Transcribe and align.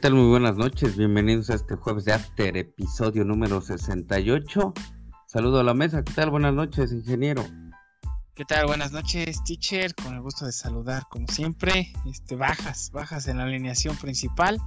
tal? 0.00 0.14
Muy 0.14 0.28
buenas 0.28 0.56
noches, 0.56 0.96
bienvenidos 0.96 1.50
a 1.50 1.54
este 1.54 1.76
jueves 1.76 2.06
de 2.06 2.14
After, 2.14 2.56
episodio 2.56 3.22
número 3.22 3.60
68. 3.60 4.72
Saludo 5.26 5.60
a 5.60 5.62
la 5.62 5.74
mesa, 5.74 6.02
¿qué 6.02 6.14
tal? 6.14 6.30
Buenas 6.30 6.54
noches, 6.54 6.90
ingeniero. 6.90 7.44
¿Qué 8.34 8.46
tal? 8.46 8.64
Buenas 8.64 8.92
noches, 8.92 9.44
teacher. 9.44 9.94
Con 9.94 10.14
el 10.14 10.22
gusto 10.22 10.46
de 10.46 10.52
saludar, 10.52 11.02
como 11.10 11.28
siempre. 11.28 11.92
Este, 12.06 12.34
bajas, 12.34 12.90
bajas 12.92 13.28
en 13.28 13.36
la 13.36 13.42
alineación 13.42 13.94
principal. 13.96 14.58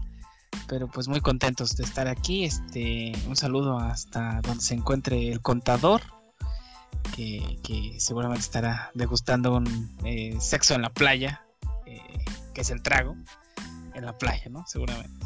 Pero 0.67 0.87
pues 0.87 1.07
muy 1.07 1.19
contentos 1.19 1.75
de 1.77 1.83
estar 1.83 2.07
aquí. 2.07 2.43
Este, 2.43 3.13
un 3.27 3.35
saludo 3.35 3.79
hasta 3.79 4.39
donde 4.41 4.63
se 4.63 4.75
encuentre 4.75 5.31
el 5.31 5.41
contador. 5.41 6.01
Que, 7.15 7.95
seguramente 7.97 8.41
estará 8.41 8.91
degustando 8.93 9.55
un 9.55 9.97
eh, 10.05 10.37
sexo 10.39 10.75
en 10.75 10.83
la 10.83 10.91
playa. 10.91 11.43
Eh, 11.87 12.23
que 12.53 12.61
es 12.61 12.69
el 12.69 12.83
trago. 12.83 13.15
En 13.95 14.05
la 14.05 14.17
playa, 14.17 14.49
¿no? 14.49 14.63
Seguramente. 14.67 15.25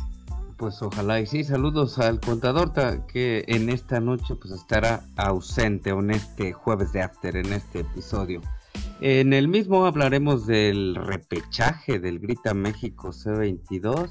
Pues 0.58 0.82
ojalá 0.82 1.20
y 1.20 1.28
sí, 1.28 1.44
saludos 1.44 2.00
al 2.00 2.20
contador 2.20 2.74
que 3.08 3.46
en 3.48 3.70
esta 3.70 4.00
noche 4.00 4.34
pues 4.36 4.52
estará 4.54 5.04
ausente 5.16 5.92
en 5.92 6.10
este 6.10 6.52
jueves 6.52 6.92
de 6.94 7.04
After, 7.04 7.38
en 7.38 7.54
este 7.54 7.82
episodio. 7.82 8.42
En 9.00 9.34
el 9.34 9.48
mismo 9.48 9.86
hablaremos 9.86 10.48
del 10.48 10.96
repechaje 10.96 12.00
del 12.00 12.18
Grita 12.18 12.56
México 12.56 13.10
C22. 13.10 14.10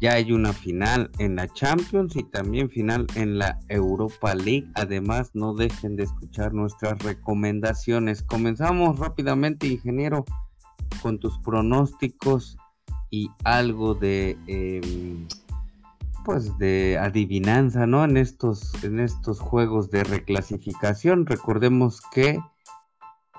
Ya 0.00 0.14
hay 0.14 0.32
una 0.32 0.52
final 0.52 1.12
en 1.18 1.36
la 1.36 1.46
Champions 1.46 2.16
y 2.16 2.24
también 2.24 2.70
final 2.70 3.06
en 3.14 3.38
la 3.38 3.60
Europa 3.68 4.34
League. 4.34 4.68
Además, 4.74 5.30
no 5.34 5.54
dejen 5.54 5.94
de 5.94 6.04
escuchar 6.04 6.52
nuestras 6.52 6.98
recomendaciones. 6.98 8.24
Comenzamos 8.24 8.98
rápidamente, 8.98 9.68
ingeniero, 9.68 10.24
con 11.02 11.20
tus 11.20 11.38
pronósticos 11.38 12.56
y 13.10 13.30
algo 13.44 13.94
de... 13.94 14.36
Em, 14.46 15.26
pues 16.24 16.58
de 16.58 16.98
adivinanza, 17.00 17.86
¿no? 17.86 18.04
En 18.04 18.18
estos, 18.18 18.72
en 18.84 19.00
estos 19.00 19.40
juegos 19.40 19.90
de 19.90 20.04
reclasificación, 20.04 21.24
recordemos 21.24 22.02
que 22.12 22.38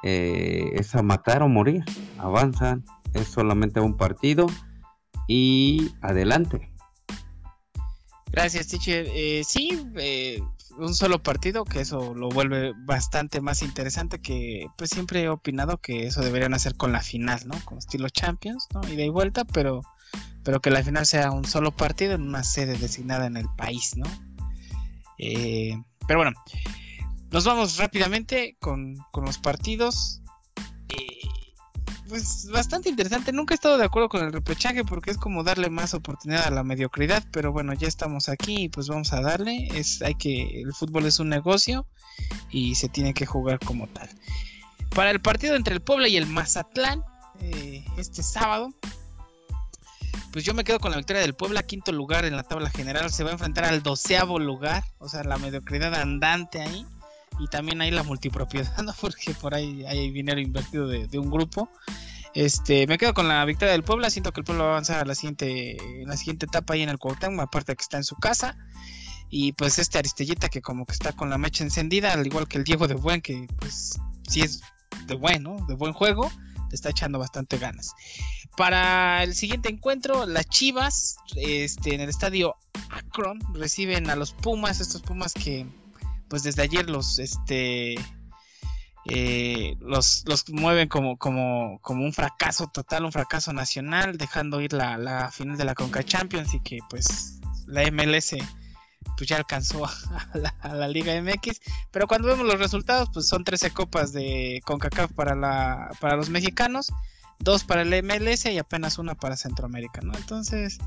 eh, 0.01 0.71
es 0.73 0.95
a 0.95 1.03
matar 1.03 1.43
o 1.43 1.47
morir, 1.47 1.83
avanzan, 2.17 2.83
es 3.13 3.27
solamente 3.27 3.79
un 3.79 3.95
partido 3.95 4.47
y 5.27 5.91
adelante. 6.01 6.71
Gracias, 8.31 8.67
teacher. 8.67 9.05
Eh, 9.09 9.43
sí, 9.45 9.87
eh, 9.95 10.41
un 10.79 10.95
solo 10.95 11.21
partido, 11.21 11.65
que 11.65 11.81
eso 11.81 12.13
lo 12.13 12.29
vuelve 12.29 12.73
bastante 12.85 13.41
más 13.41 13.61
interesante, 13.61 14.19
que 14.19 14.67
pues 14.77 14.89
siempre 14.89 15.23
he 15.23 15.29
opinado 15.29 15.77
que 15.77 16.07
eso 16.07 16.21
deberían 16.21 16.53
hacer 16.53 16.75
con 16.75 16.91
la 16.91 17.01
final, 17.01 17.41
¿no? 17.45 17.55
Con 17.65 17.77
estilo 17.77 18.09
Champions, 18.09 18.67
¿no? 18.73 18.81
Y 18.87 18.95
de 18.95 19.09
vuelta, 19.09 19.45
pero 19.45 19.81
pero 20.43 20.61
que 20.61 20.71
la 20.71 20.83
final 20.83 21.05
sea 21.05 21.31
un 21.31 21.45
solo 21.45 21.71
partido 21.71 22.13
en 22.13 22.21
una 22.21 22.43
sede 22.43 22.77
designada 22.77 23.27
en 23.27 23.37
el 23.37 23.47
país, 23.55 23.95
¿no? 23.97 24.05
Eh, 25.17 25.79
pero 26.07 26.19
bueno, 26.19 26.31
nos 27.31 27.45
vamos 27.45 27.77
rápidamente 27.77 28.57
con, 28.59 28.97
los 29.13 29.37
partidos. 29.37 30.18
Pues 32.09 32.49
bastante 32.51 32.89
interesante. 32.89 33.31
Nunca 33.31 33.53
he 33.53 33.55
estado 33.55 33.77
de 33.77 33.85
acuerdo 33.85 34.09
con 34.09 34.23
el 34.25 34.33
repechaje 34.33 34.83
porque 34.83 35.11
es 35.11 35.17
como 35.17 35.43
darle 35.43 35.69
más 35.69 35.93
oportunidad 35.93 36.47
a 36.47 36.49
la 36.49 36.63
mediocridad. 36.63 37.23
Pero 37.31 37.51
bueno, 37.51 37.73
ya 37.73 37.87
estamos 37.87 38.29
aquí 38.29 38.63
y 38.63 38.69
pues 38.69 38.87
vamos 38.87 39.13
a 39.13 39.21
darle. 39.21 39.67
Es, 39.75 40.01
hay 40.01 40.15
que, 40.15 40.61
el 40.61 40.73
fútbol 40.73 41.05
es 41.05 41.19
un 41.19 41.29
negocio 41.29 41.85
y 42.49 42.75
se 42.75 42.89
tiene 42.89 43.13
que 43.13 43.27
jugar 43.27 43.59
como 43.59 43.87
tal. 43.87 44.09
Para 44.95 45.11
el 45.11 45.21
partido 45.21 45.55
entre 45.55 45.75
el 45.75 45.81
Puebla 45.81 46.07
y 46.07 46.17
el 46.17 46.25
Mazatlán, 46.25 47.03
eh, 47.41 47.85
este 47.95 48.23
sábado, 48.23 48.73
pues 50.31 50.43
yo 50.43 50.55
me 50.55 50.63
quedo 50.63 50.79
con 50.79 50.89
la 50.89 50.97
victoria 50.97 51.21
del 51.21 51.35
Puebla, 51.35 51.61
quinto 51.61 51.91
lugar 51.91 52.25
en 52.25 52.35
la 52.35 52.43
tabla 52.43 52.71
general. 52.71 53.11
Se 53.11 53.23
va 53.23 53.29
a 53.29 53.33
enfrentar 53.33 53.65
al 53.65 53.83
doceavo 53.83 54.39
lugar, 54.39 54.83
o 54.97 55.07
sea, 55.07 55.23
la 55.23 55.37
mediocridad 55.37 55.93
andante 55.93 56.59
ahí. 56.59 56.87
Y 57.39 57.47
también 57.47 57.81
hay 57.81 57.91
la 57.91 58.03
multipropiedad, 58.03 58.77
¿no? 58.83 58.93
Porque 58.99 59.33
por 59.33 59.55
ahí 59.55 59.85
hay 59.85 60.11
dinero 60.11 60.39
invertido 60.39 60.87
de, 60.87 61.19
un 61.19 61.29
grupo. 61.29 61.69
Este, 62.33 62.85
me 62.85 62.97
quedo 62.97 63.13
con 63.13 63.27
la 63.27 63.43
victoria 63.45 63.71
del 63.71 63.83
Puebla. 63.83 64.09
Siento 64.09 64.31
que 64.31 64.41
el 64.41 64.45
Puebla 64.45 64.63
va 64.63 64.69
a 64.69 64.73
avanzar 64.73 65.01
a 65.01 65.05
la 65.05 65.15
siguiente, 65.15 65.77
en 66.01 66.07
la 66.07 66.17
siguiente 66.17 66.45
etapa 66.45 66.73
ahí 66.73 66.81
en 66.81 66.89
el 66.89 66.99
Cuauhtémoc, 66.99 67.41
aparte 67.41 67.75
que 67.75 67.81
está 67.81 67.97
en 67.97 68.03
su 68.03 68.15
casa. 68.15 68.57
Y 69.29 69.53
pues 69.53 69.79
este 69.79 69.99
Aristellita 69.99 70.49
que 70.49 70.61
como 70.61 70.85
que 70.85 70.93
está 70.93 71.13
con 71.13 71.29
la 71.29 71.37
mecha 71.37 71.63
encendida, 71.63 72.13
al 72.13 72.25
igual 72.25 72.47
que 72.47 72.57
el 72.57 72.63
Diego 72.63 72.87
de 72.87 72.95
Buen, 72.95 73.21
que 73.21 73.47
pues 73.59 73.99
sí 74.27 74.41
es 74.41 74.61
de 75.05 75.15
buen, 75.15 75.43
¿no? 75.43 75.57
De 75.67 75.75
buen 75.75 75.93
juego 75.93 76.31
está 76.71 76.89
echando 76.89 77.19
bastante 77.19 77.57
ganas. 77.57 77.93
Para 78.57 79.23
el 79.23 79.35
siguiente 79.35 79.69
encuentro, 79.69 80.25
las 80.25 80.47
Chivas 80.47 81.17
este, 81.35 81.95
en 81.95 82.01
el 82.01 82.09
estadio 82.09 82.55
Akron 82.89 83.39
reciben 83.53 84.09
a 84.09 84.15
los 84.15 84.33
Pumas, 84.33 84.79
estos 84.79 85.01
Pumas 85.01 85.33
que 85.33 85.65
pues 86.29 86.43
desde 86.43 86.61
ayer 86.61 86.89
los 86.89 87.19
este 87.19 87.95
eh, 89.05 89.75
los, 89.79 90.23
los, 90.27 90.49
mueven 90.49 90.87
como, 90.87 91.17
como, 91.17 91.79
como 91.81 92.03
un 92.03 92.13
fracaso 92.13 92.67
total, 92.67 93.05
un 93.05 93.11
fracaso 93.11 93.53
nacional, 93.53 94.17
dejando 94.17 94.61
ir 94.61 94.73
la, 94.73 94.97
la 94.97 95.31
final 95.31 95.57
de 95.57 95.65
la 95.65 95.73
Conca 95.73 96.03
Champions 96.03 96.53
y 96.53 96.59
que 96.59 96.79
pues 96.89 97.39
la 97.65 97.89
MLS 97.91 98.35
pues 99.17 99.27
ya 99.27 99.37
alcanzó 99.37 99.85
a 100.61 100.75
la, 100.75 100.87
Liga 100.87 101.19
MX. 101.21 101.61
Pero 101.91 102.07
cuando 102.07 102.27
vemos 102.27 102.45
los 102.45 102.59
resultados, 102.59 103.09
pues 103.13 103.27
son 103.27 103.43
13 103.43 103.71
copas 103.71 104.13
de 104.13 104.61
CONCACAF 104.65 105.11
para, 105.13 105.35
la, 105.35 105.91
para 105.99 106.15
los 106.15 106.29
mexicanos, 106.29 106.91
dos 107.39 107.63
para 107.63 107.81
el 107.81 108.03
MLS 108.03 108.45
y 108.45 108.57
apenas 108.57 108.97
una 108.97 109.15
para 109.15 109.37
Centroamérica. 109.37 110.01
Entonces, 110.01 110.79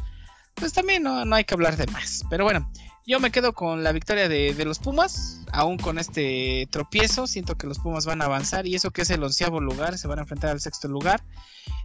pues 0.55 0.73
también 0.73 1.03
no, 1.03 1.25
no 1.25 1.37
hay 1.37 1.45
que 1.45 1.55
hablar 1.55 1.77
de 1.77 1.87
más. 1.87 2.25
Pero 2.31 2.45
bueno, 2.45 2.71
yo 3.07 3.21
me 3.21 3.31
quedo 3.31 3.53
con 3.53 3.83
la 3.83 3.93
victoria 3.93 4.29
de, 4.29 4.55
de, 4.55 4.65
los 4.65 4.79
Pumas, 4.79 5.41
aún 5.53 5.79
con 5.79 5.99
este 5.99 6.69
tropiezo, 6.71 7.27
siento 7.27 7.57
que 7.57 7.67
los 7.67 7.79
Pumas 7.79 8.07
van 8.07 8.23
a 8.23 8.27
avanzar 8.27 8.67
y 8.67 8.75
eso 8.75 8.91
que 8.91 9.03
es 9.03 9.11
el 9.11 9.23
onceavo 9.23 9.61
lugar, 9.61 9.99
se 9.99 10.09
van 10.09 10.19
a 10.19 10.23
enfrentar 10.23 10.51
al 10.51 10.61
sexto 10.61 10.89
lugar 10.89 11.23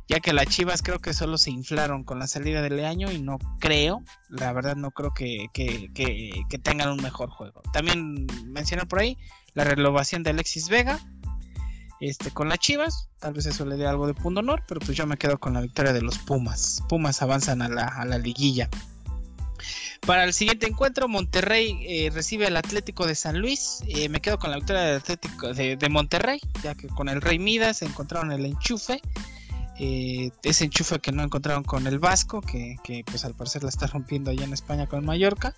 ya 0.07 0.19
que 0.19 0.33
las 0.33 0.47
Chivas 0.47 0.81
creo 0.81 0.99
que 0.99 1.13
solo 1.13 1.37
se 1.37 1.51
inflaron 1.51 2.03
con 2.03 2.19
la 2.19 2.27
salida 2.27 2.61
del 2.61 2.83
año 2.83 3.11
y 3.11 3.19
no 3.19 3.37
creo, 3.59 4.03
la 4.29 4.53
verdad 4.53 4.75
no 4.75 4.91
creo 4.91 5.13
que, 5.13 5.49
tengan 6.63 6.89
un 6.89 7.03
mejor 7.03 7.29
juego. 7.29 7.61
También 7.73 8.25
mencionar 8.45 8.87
por 8.87 8.99
ahí 8.99 9.17
la 9.53 9.65
renovación 9.65 10.23
de 10.23 10.29
Alexis 10.29 10.69
Vega 10.69 10.99
este, 11.99 12.31
con 12.31 12.49
las 12.49 12.59
Chivas, 12.59 13.09
tal 13.19 13.33
vez 13.33 13.45
eso 13.45 13.65
le 13.65 13.75
dé 13.75 13.87
algo 13.87 14.07
de 14.07 14.13
punto 14.13 14.39
honor, 14.39 14.63
pero 14.67 14.79
pues 14.79 14.97
yo 14.97 15.05
me 15.05 15.17
quedo 15.17 15.37
con 15.37 15.53
la 15.53 15.61
victoria 15.61 15.93
de 15.93 16.01
los 16.01 16.17
Pumas. 16.17 16.83
Pumas 16.89 17.21
avanzan 17.21 17.61
a 17.61 17.69
la, 17.69 18.17
liguilla. 18.17 18.69
Para 20.05 20.23
el 20.23 20.33
siguiente 20.33 20.67
encuentro, 20.67 21.07
Monterrey 21.07 21.77
eh, 21.87 22.09
recibe 22.13 22.47
al 22.47 22.55
Atlético 22.57 23.07
de 23.07 23.15
San 23.15 23.39
Luis. 23.39 23.79
Eh, 23.87 24.09
me 24.09 24.21
quedo 24.21 24.37
con 24.37 24.51
la 24.51 24.57
victoria 24.57 24.83
del 24.83 24.97
Atlético 24.97 25.53
de, 25.53 25.75
de, 25.75 25.89
Monterrey, 25.89 26.39
ya 26.63 26.75
que 26.75 26.87
con 26.87 27.09
el 27.09 27.21
Rey 27.21 27.39
Midas 27.39 27.81
encontraron 27.81 28.31
el 28.31 28.45
enchufe 28.45 29.01
eh, 29.79 30.31
ese 30.41 30.65
enchufe 30.65 30.99
que 30.99 31.11
no 31.11 31.23
encontraron 31.23 31.63
con 31.63 31.85
el 31.85 31.99
Vasco, 31.99 32.41
que, 32.41 32.77
pues 33.05 33.25
al 33.25 33.35
parecer 33.35 33.63
la 33.63 33.69
está 33.69 33.85
rompiendo 33.87 34.31
allá 34.31 34.43
en 34.43 34.53
España 34.53 34.87
con 34.87 35.05
Mallorca. 35.05 35.55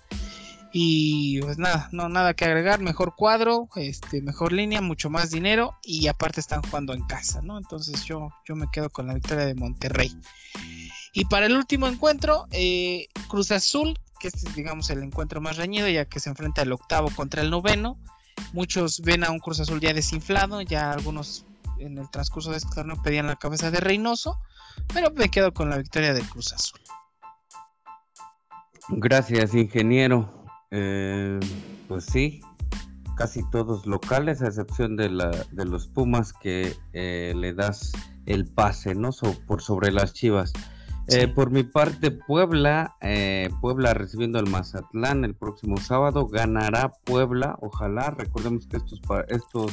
Y 0.72 1.40
pues 1.40 1.58
nada, 1.58 1.88
no 1.90 2.08
nada 2.08 2.34
que 2.34 2.44
agregar, 2.44 2.80
mejor 2.80 3.14
cuadro, 3.16 3.68
este, 3.74 4.22
mejor 4.22 4.52
línea, 4.52 4.80
mucho 4.80 5.10
más 5.10 5.30
dinero 5.30 5.74
y 5.82 6.06
aparte 6.06 6.40
están 6.40 6.62
jugando 6.62 6.94
en 6.94 7.02
casa, 7.02 7.42
¿no? 7.42 7.58
Entonces 7.58 8.04
yo, 8.04 8.30
yo 8.46 8.54
me 8.54 8.70
quedo 8.70 8.88
con 8.88 9.08
la 9.08 9.14
victoria 9.14 9.46
de 9.46 9.54
Monterrey. 9.54 10.16
Y 11.12 11.24
para 11.24 11.46
el 11.46 11.56
último 11.56 11.88
encuentro, 11.88 12.46
eh, 12.52 13.08
Cruz 13.28 13.50
Azul, 13.50 13.98
que 14.20 14.28
es 14.28 14.54
digamos 14.54 14.90
el 14.90 15.02
encuentro 15.02 15.40
más 15.40 15.56
reñido, 15.56 15.88
ya 15.88 16.04
que 16.04 16.20
se 16.20 16.30
enfrenta 16.30 16.62
el 16.62 16.72
octavo 16.72 17.10
contra 17.16 17.42
el 17.42 17.50
noveno. 17.50 17.98
Muchos 18.52 19.00
ven 19.00 19.24
a 19.24 19.30
un 19.30 19.40
Cruz 19.40 19.58
Azul 19.58 19.80
ya 19.80 19.92
desinflado, 19.92 20.62
ya 20.62 20.92
algunos 20.92 21.46
en 21.78 21.98
el 21.98 22.08
transcurso 22.10 22.52
de 22.52 22.58
este 22.58 22.74
torneo 22.74 23.02
pedían 23.02 23.26
la 23.26 23.36
cabeza 23.36 23.70
de 23.70 23.80
Reynoso, 23.80 24.38
pero 24.92 25.10
me 25.10 25.30
quedo 25.30 25.52
con 25.52 25.68
la 25.68 25.78
victoria 25.78 26.14
de 26.14 26.20
Cruz 26.20 26.52
Azul. 26.52 26.80
Gracias, 28.88 29.54
ingeniero. 29.54 30.39
Eh, 30.70 31.40
pues 31.88 32.04
sí, 32.04 32.40
casi 33.16 33.42
todos 33.50 33.86
locales, 33.86 34.42
a 34.42 34.46
excepción 34.46 34.96
de, 34.96 35.10
la, 35.10 35.30
de 35.50 35.64
los 35.64 35.86
Pumas 35.88 36.32
que 36.32 36.74
eh, 36.92 37.32
le 37.36 37.52
das 37.52 37.92
el 38.26 38.46
pase, 38.46 38.94
¿no? 38.94 39.10
por 39.46 39.62
sobre 39.62 39.90
las 39.90 40.12
Chivas. 40.12 40.52
Eh, 41.08 41.26
por 41.26 41.50
mi 41.50 41.64
parte, 41.64 42.12
Puebla, 42.12 42.96
Puebla 43.60 43.94
recibiendo 43.94 44.38
al 44.38 44.48
Mazatlán 44.48 45.24
el 45.24 45.34
próximo 45.34 45.76
sábado, 45.78 46.28
ganará 46.28 46.92
Puebla, 47.04 47.56
ojalá, 47.60 48.10
recordemos 48.10 48.68
que 48.68 48.76
estos, 48.76 49.00
estos 49.28 49.72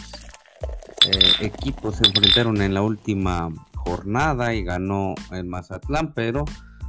eh, 1.06 1.46
equipos 1.46 1.96
se 1.96 2.08
enfrentaron 2.08 2.62
en 2.62 2.74
la 2.74 2.82
última 2.82 3.50
jornada 3.76 4.54
y 4.54 4.64
ganó 4.64 5.16
el 5.32 5.46
Mazatlán, 5.46 6.14
pero 6.14 6.44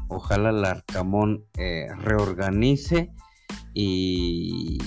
ojalá 0.09 0.51
el 0.51 0.65
Arcamón 0.65 1.45
eh, 1.57 1.89
reorganice 1.99 3.13
y 3.81 4.79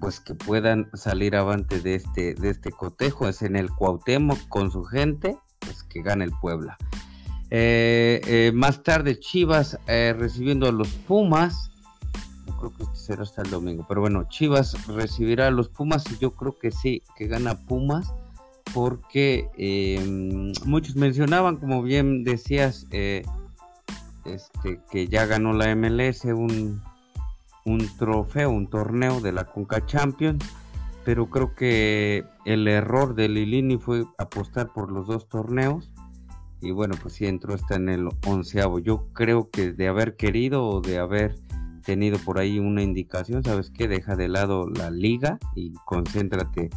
pues 0.00 0.18
que 0.18 0.34
puedan 0.34 0.88
salir 0.94 1.36
avante 1.36 1.82
de 1.82 1.96
este, 1.96 2.32
de 2.32 2.48
este 2.48 2.70
cotejo, 2.70 3.28
es 3.28 3.42
en 3.42 3.54
el 3.54 3.70
Cuauhtémoc 3.70 4.48
con 4.48 4.70
su 4.70 4.82
gente, 4.84 5.36
pues 5.58 5.82
que 5.82 6.00
gane 6.00 6.24
el 6.24 6.32
Puebla. 6.40 6.78
Eh, 7.50 8.22
eh, 8.26 8.52
más 8.54 8.82
tarde 8.82 9.20
Chivas 9.20 9.78
eh, 9.86 10.14
recibiendo 10.18 10.66
a 10.66 10.72
los 10.72 10.88
Pumas. 10.88 11.70
creo 12.58 12.74
que 12.74 12.84
este 12.84 12.96
será 12.96 13.24
hasta 13.24 13.42
el 13.42 13.50
domingo. 13.50 13.84
Pero 13.86 14.00
bueno, 14.00 14.26
Chivas 14.30 14.86
recibirá 14.86 15.48
a 15.48 15.50
los 15.50 15.68
Pumas 15.68 16.10
y 16.10 16.16
yo 16.16 16.30
creo 16.30 16.58
que 16.58 16.70
sí, 16.70 17.02
que 17.14 17.26
gana 17.26 17.58
Pumas. 17.66 18.10
Porque 18.72 19.48
muchos 20.64 20.96
mencionaban, 20.96 21.56
como 21.56 21.82
bien 21.82 22.24
decías, 22.24 22.86
este, 22.90 24.80
que 24.90 25.08
ya 25.08 25.26
ganó 25.26 25.52
la 25.52 25.74
MLS 25.74 26.24
un, 26.24 26.82
un 27.68 27.88
trofeo, 27.96 28.50
un 28.50 28.68
torneo 28.68 29.20
de 29.20 29.32
la 29.32 29.44
Conca 29.44 29.84
Champions 29.86 30.44
pero 31.08 31.30
creo 31.30 31.54
que 31.54 32.26
el 32.44 32.68
error 32.68 33.14
de 33.14 33.30
Lilini 33.30 33.78
fue 33.78 34.04
apostar 34.18 34.74
por 34.74 34.92
los 34.92 35.06
dos 35.06 35.26
torneos 35.26 35.90
y 36.60 36.70
bueno, 36.70 36.96
pues 37.00 37.14
sí 37.14 37.24
entró 37.24 37.54
hasta 37.54 37.76
en 37.76 37.88
el 37.88 38.08
onceavo. 38.26 38.78
Yo 38.78 39.06
creo 39.14 39.48
que 39.48 39.72
de 39.72 39.88
haber 39.88 40.16
querido 40.16 40.66
o 40.66 40.82
de 40.82 40.98
haber 40.98 41.34
tenido 41.82 42.18
por 42.18 42.38
ahí 42.38 42.58
una 42.58 42.82
indicación, 42.82 43.42
¿sabes 43.42 43.70
qué? 43.70 43.88
Deja 43.88 44.16
de 44.16 44.28
lado 44.28 44.68
la 44.68 44.90
liga 44.90 45.38
y 45.54 45.72
concéntrate 45.86 46.68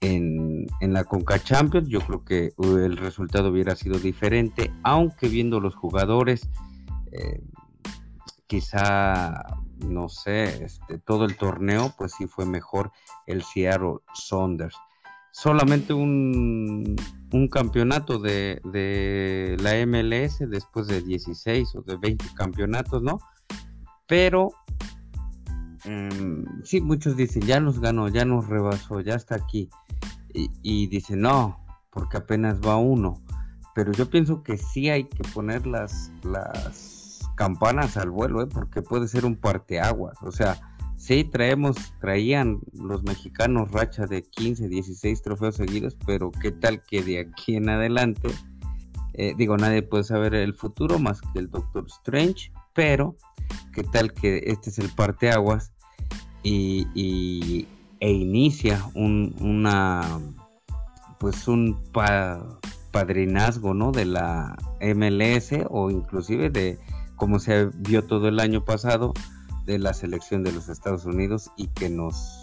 en, 0.00 0.66
la 0.80 1.02
Conca 1.02 1.40
Champions. 1.40 1.88
Yo 1.88 2.00
creo 2.00 2.24
que 2.24 2.52
uh, 2.58 2.76
el 2.76 2.96
resultado 2.96 3.50
hubiera 3.50 3.74
sido 3.74 3.98
diferente, 3.98 4.70
aunque 4.84 5.26
viendo 5.26 5.58
los 5.58 5.74
jugadores, 5.74 6.48
eh, 7.10 7.42
quizá 8.54 9.34
no 9.80 10.08
sé, 10.08 10.64
este, 10.64 10.98
todo 10.98 11.24
el 11.24 11.36
torneo, 11.36 11.92
pues 11.98 12.12
sí 12.16 12.28
fue 12.28 12.46
mejor 12.46 12.92
el 13.26 13.42
Seattle 13.42 13.96
Saunders. 14.14 14.76
Solamente 15.32 15.92
un, 15.92 16.94
un 17.32 17.48
campeonato 17.48 18.20
de, 18.20 18.60
de, 18.62 19.56
la 19.60 19.84
MLS 19.84 20.38
después 20.48 20.86
de 20.86 21.02
16 21.02 21.74
o 21.74 21.82
de 21.82 21.96
20 21.96 22.26
campeonatos, 22.36 23.02
¿no? 23.02 23.18
Pero 24.06 24.52
mm, 25.84 26.62
sí, 26.62 26.80
muchos 26.80 27.16
dicen, 27.16 27.42
ya 27.42 27.58
nos 27.58 27.80
ganó, 27.80 28.06
ya 28.06 28.24
nos 28.24 28.46
rebasó, 28.46 29.00
ya 29.00 29.16
está 29.16 29.34
aquí. 29.34 29.68
Y, 30.32 30.48
y 30.62 30.86
dicen, 30.86 31.22
no, 31.22 31.58
porque 31.90 32.18
apenas 32.18 32.60
va 32.60 32.76
uno. 32.76 33.20
Pero 33.74 33.90
yo 33.90 34.08
pienso 34.08 34.44
que 34.44 34.56
sí 34.56 34.90
hay 34.90 35.08
que 35.08 35.24
poner 35.34 35.66
las, 35.66 36.12
las 36.22 36.93
campanas 37.34 37.96
al 37.96 38.10
vuelo, 38.10 38.42
¿eh? 38.42 38.46
porque 38.46 38.82
puede 38.82 39.08
ser 39.08 39.24
un 39.24 39.36
parteaguas. 39.36 40.16
O 40.22 40.32
sea, 40.32 40.60
sí 40.96 41.24
traemos, 41.24 41.76
traían 42.00 42.60
los 42.72 43.02
mexicanos 43.02 43.70
racha 43.70 44.06
de 44.06 44.22
15, 44.22 44.68
16 44.68 45.22
trofeos 45.22 45.56
seguidos, 45.56 45.96
pero 46.06 46.30
qué 46.30 46.52
tal 46.52 46.82
que 46.82 47.02
de 47.02 47.20
aquí 47.20 47.56
en 47.56 47.68
adelante, 47.68 48.28
eh, 49.14 49.34
digo, 49.36 49.56
nadie 49.56 49.82
puede 49.82 50.04
saber 50.04 50.34
el 50.34 50.54
futuro 50.54 50.98
más 50.98 51.20
que 51.20 51.38
el 51.38 51.50
Doctor 51.50 51.86
Strange, 51.86 52.52
pero 52.74 53.16
qué 53.72 53.82
tal 53.84 54.12
que 54.12 54.44
este 54.46 54.70
es 54.70 54.78
el 54.78 54.88
parteaguas 54.90 55.72
y, 56.42 56.86
y 56.94 57.68
e 58.00 58.12
inicia 58.12 58.84
un, 58.94 59.34
una, 59.40 60.20
pues 61.18 61.48
un 61.48 61.80
padrinazgo, 62.90 63.72
¿no? 63.72 63.92
De 63.92 64.04
la 64.04 64.56
MLS 64.80 65.52
o 65.70 65.90
inclusive 65.90 66.50
de 66.50 66.78
como 67.16 67.38
se 67.38 67.66
vio 67.66 68.04
todo 68.04 68.28
el 68.28 68.40
año 68.40 68.64
pasado 68.64 69.12
de 69.66 69.78
la 69.78 69.94
selección 69.94 70.42
de 70.42 70.52
los 70.52 70.68
Estados 70.68 71.04
Unidos 71.04 71.50
y 71.56 71.68
que 71.68 71.88
nos 71.88 72.42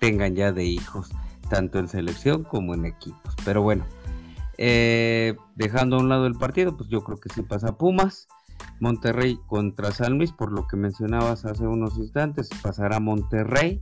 tengan 0.00 0.34
ya 0.34 0.52
de 0.52 0.64
hijos, 0.64 1.10
tanto 1.48 1.78
en 1.78 1.88
selección 1.88 2.44
como 2.44 2.74
en 2.74 2.84
equipos. 2.84 3.34
Pero 3.44 3.62
bueno, 3.62 3.84
eh, 4.58 5.34
dejando 5.54 5.96
a 5.96 6.00
un 6.00 6.08
lado 6.08 6.26
el 6.26 6.34
partido, 6.34 6.76
pues 6.76 6.88
yo 6.90 7.02
creo 7.02 7.18
que 7.18 7.30
sí 7.30 7.42
pasa 7.42 7.76
Pumas. 7.76 8.28
Monterrey 8.80 9.38
contra 9.46 9.92
San 9.92 10.18
Luis, 10.18 10.32
por 10.32 10.52
lo 10.52 10.66
que 10.66 10.76
mencionabas 10.76 11.44
hace 11.44 11.66
unos 11.66 11.96
instantes, 11.96 12.48
pasará 12.62 13.00
Monterrey 13.00 13.78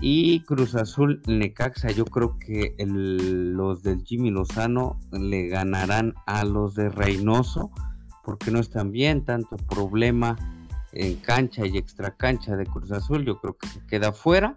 y 0.00 0.40
Cruz 0.44 0.74
Azul 0.74 1.22
Necaxa. 1.26 1.90
Yo 1.90 2.04
creo 2.04 2.38
que 2.38 2.74
los 2.78 3.82
del 3.82 4.02
Jimmy 4.04 4.30
Lozano 4.30 4.98
le 5.12 5.48
ganarán 5.48 6.14
a 6.26 6.44
los 6.44 6.74
de 6.74 6.88
Reynoso 6.88 7.70
porque 8.30 8.52
no 8.52 8.60
están 8.60 8.92
bien, 8.92 9.24
tanto 9.24 9.56
problema 9.56 10.36
en 10.92 11.16
cancha 11.16 11.66
y 11.66 11.76
extra 11.76 12.16
cancha 12.16 12.54
de 12.54 12.64
Cruz 12.64 12.92
Azul, 12.92 13.24
yo 13.24 13.40
creo 13.40 13.56
que 13.58 13.66
se 13.66 13.84
queda 13.86 14.12
fuera 14.12 14.56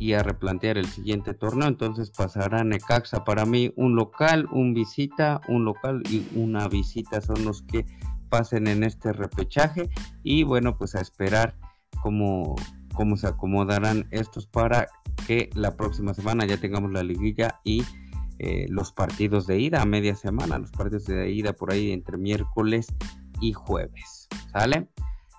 y 0.00 0.14
a 0.14 0.24
replantear 0.24 0.76
el 0.76 0.86
siguiente 0.86 1.32
torneo, 1.32 1.68
entonces 1.68 2.10
pasará 2.10 2.64
Necaxa 2.64 3.22
para 3.24 3.46
mí 3.46 3.72
un 3.76 3.94
local, 3.94 4.48
un 4.50 4.74
visita, 4.74 5.40
un 5.46 5.64
local 5.64 6.02
y 6.10 6.26
una 6.34 6.66
visita 6.66 7.20
son 7.20 7.44
los 7.44 7.62
que 7.62 7.86
pasen 8.28 8.66
en 8.66 8.82
este 8.82 9.12
repechaje. 9.12 9.88
Y 10.24 10.42
bueno 10.42 10.76
pues 10.76 10.96
a 10.96 11.00
esperar 11.00 11.54
cómo, 12.02 12.56
cómo 12.94 13.16
se 13.16 13.28
acomodarán 13.28 14.08
estos 14.10 14.48
para 14.48 14.88
que 15.28 15.48
la 15.54 15.76
próxima 15.76 16.12
semana 16.12 16.44
ya 16.44 16.56
tengamos 16.56 16.90
la 16.90 17.04
liguilla 17.04 17.60
y 17.62 17.84
eh, 18.42 18.64
los 18.70 18.90
partidos 18.90 19.46
de 19.46 19.60
ida 19.60 19.82
a 19.82 19.84
media 19.84 20.14
semana, 20.14 20.58
los 20.58 20.70
partidos 20.70 21.04
de 21.04 21.30
ida 21.30 21.52
por 21.52 21.70
ahí 21.70 21.92
entre 21.92 22.16
miércoles 22.16 22.86
y 23.38 23.52
jueves, 23.52 24.28
¿sale? 24.50 24.88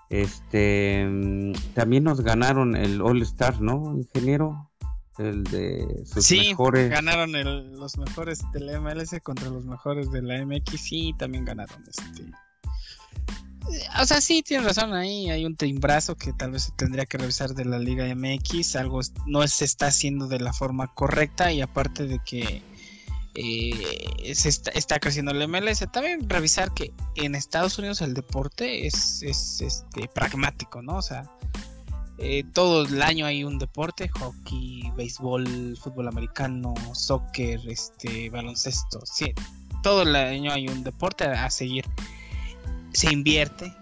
Este, 0.08 1.04
mm, 1.04 1.52
también 1.74 2.04
nos 2.04 2.20
ganaron 2.20 2.76
el 2.76 3.02
All 3.02 3.20
Star, 3.22 3.60
¿no, 3.60 3.96
ingeniero? 3.96 4.70
El 5.18 5.42
de 5.42 6.04
sus 6.04 6.24
sí, 6.24 6.50
mejores. 6.50 6.90
ganaron 6.90 7.32
los 7.72 7.98
mejores 7.98 8.40
de 8.52 8.60
la 8.60 8.80
MLS 8.80 9.18
contra 9.20 9.50
los 9.50 9.64
mejores 9.66 10.12
de 10.12 10.22
la 10.22 10.46
MX, 10.46 10.80
sí, 10.80 11.12
también 11.18 11.44
ganaron 11.44 11.82
este. 11.88 12.30
O 14.00 14.04
sea, 14.04 14.20
sí, 14.20 14.44
tienes 14.44 14.64
razón 14.64 14.94
ahí. 14.94 15.28
Hay 15.28 15.44
un 15.44 15.56
timbrazo 15.56 16.14
que 16.14 16.32
tal 16.32 16.52
vez 16.52 16.64
se 16.64 16.72
tendría 16.72 17.06
que 17.06 17.18
revisar 17.18 17.50
de 17.50 17.64
la 17.64 17.80
Liga 17.80 18.04
MX. 18.14 18.76
Algo 18.76 19.00
no 19.26 19.46
se 19.48 19.64
está 19.64 19.86
haciendo 19.86 20.28
de 20.28 20.38
la 20.40 20.52
forma 20.52 20.92
correcta. 20.94 21.52
Y 21.52 21.60
aparte 21.62 22.06
de 22.06 22.20
que 22.24 22.62
eh, 23.34 24.34
se 24.34 24.48
está, 24.48 25.00
creciendo 25.00 25.32
el 25.32 25.48
MLS. 25.48 25.84
También 25.92 26.28
revisar 26.28 26.72
que 26.74 26.92
en 27.16 27.34
Estados 27.34 27.78
Unidos 27.78 28.00
el 28.02 28.14
deporte 28.14 28.86
es, 28.86 29.22
este, 29.22 30.08
pragmático, 30.08 30.82
¿no? 30.82 30.96
O 30.96 31.02
sea, 31.02 31.30
eh, 32.18 32.44
todo 32.52 32.84
el 32.84 33.02
año 33.02 33.26
hay 33.26 33.44
un 33.44 33.58
deporte, 33.58 34.08
hockey, 34.08 34.90
béisbol, 34.96 35.76
fútbol 35.76 36.08
americano, 36.08 36.74
soccer, 36.94 37.60
este, 37.68 38.30
baloncesto. 38.30 39.00
Todo 39.82 40.02
el 40.02 40.14
año 40.14 40.52
hay 40.52 40.68
un 40.68 40.84
deporte 40.84 41.24
a 41.24 41.50
seguir. 41.50 41.86
Se 42.92 43.12
invierte, 43.12 43.74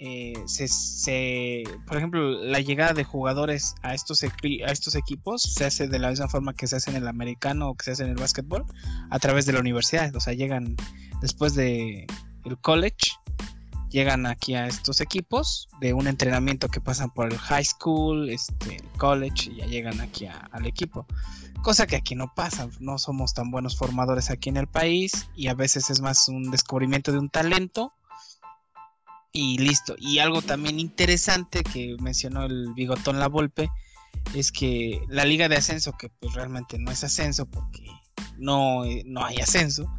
eh, 0.00 0.34
se, 0.46 1.64
por 1.86 1.96
ejemplo, 1.96 2.30
la 2.30 2.60
llegada 2.60 2.92
de 2.92 3.02
jugadores 3.02 3.74
a 3.82 3.94
estos, 3.94 4.22
a 4.22 4.70
estos 4.70 4.94
equipos 4.94 5.42
se 5.42 5.64
hace 5.64 5.88
de 5.88 5.98
la 5.98 6.10
misma 6.10 6.28
forma 6.28 6.54
que 6.54 6.68
se 6.68 6.76
hace 6.76 6.90
en 6.90 6.96
el 6.96 7.08
americano 7.08 7.70
o 7.70 7.74
que 7.74 7.84
se 7.84 7.90
hace 7.92 8.04
en 8.04 8.10
el 8.10 8.16
básquetbol, 8.16 8.64
a 9.10 9.18
través 9.18 9.44
de 9.46 9.54
la 9.54 9.60
universidad. 9.60 10.14
O 10.14 10.20
sea, 10.20 10.34
llegan 10.34 10.76
después 11.20 11.54
de 11.54 12.06
el 12.44 12.58
college, 12.58 13.12
llegan 13.90 14.26
aquí 14.26 14.54
a 14.54 14.68
estos 14.68 15.00
equipos 15.00 15.68
de 15.80 15.92
un 15.94 16.06
entrenamiento 16.06 16.68
que 16.68 16.80
pasan 16.80 17.10
por 17.10 17.32
el 17.32 17.38
high 17.38 17.64
school, 17.64 18.30
este, 18.30 18.76
el 18.76 18.88
college 18.98 19.50
y 19.50 19.56
ya 19.56 19.66
llegan 19.66 20.00
aquí 20.00 20.26
al 20.26 20.66
equipo. 20.66 21.06
Cosa 21.62 21.88
que 21.88 21.96
aquí 21.96 22.14
no 22.14 22.32
pasa, 22.36 22.68
no 22.78 22.98
somos 22.98 23.34
tan 23.34 23.50
buenos 23.50 23.76
formadores 23.76 24.30
aquí 24.30 24.48
en 24.48 24.58
el 24.58 24.68
país 24.68 25.28
y 25.34 25.48
a 25.48 25.54
veces 25.54 25.90
es 25.90 26.00
más 26.00 26.28
un 26.28 26.52
descubrimiento 26.52 27.10
de 27.10 27.18
un 27.18 27.30
talento 27.30 27.92
y 29.32 29.58
listo. 29.58 29.94
Y 29.98 30.18
algo 30.18 30.42
también 30.42 30.80
interesante 30.80 31.62
que 31.62 31.96
mencionó 32.00 32.44
el 32.44 32.72
bigotón 32.74 33.18
La 33.18 33.28
Volpe 33.28 33.70
es 34.34 34.52
que 34.52 35.00
la 35.08 35.24
liga 35.24 35.48
de 35.48 35.56
ascenso, 35.56 35.92
que 35.92 36.08
pues 36.08 36.34
realmente 36.34 36.78
no 36.78 36.90
es 36.90 37.04
ascenso 37.04 37.46
porque 37.46 37.86
no, 38.38 38.82
no 39.04 39.24
hay 39.24 39.38
ascenso, 39.38 39.90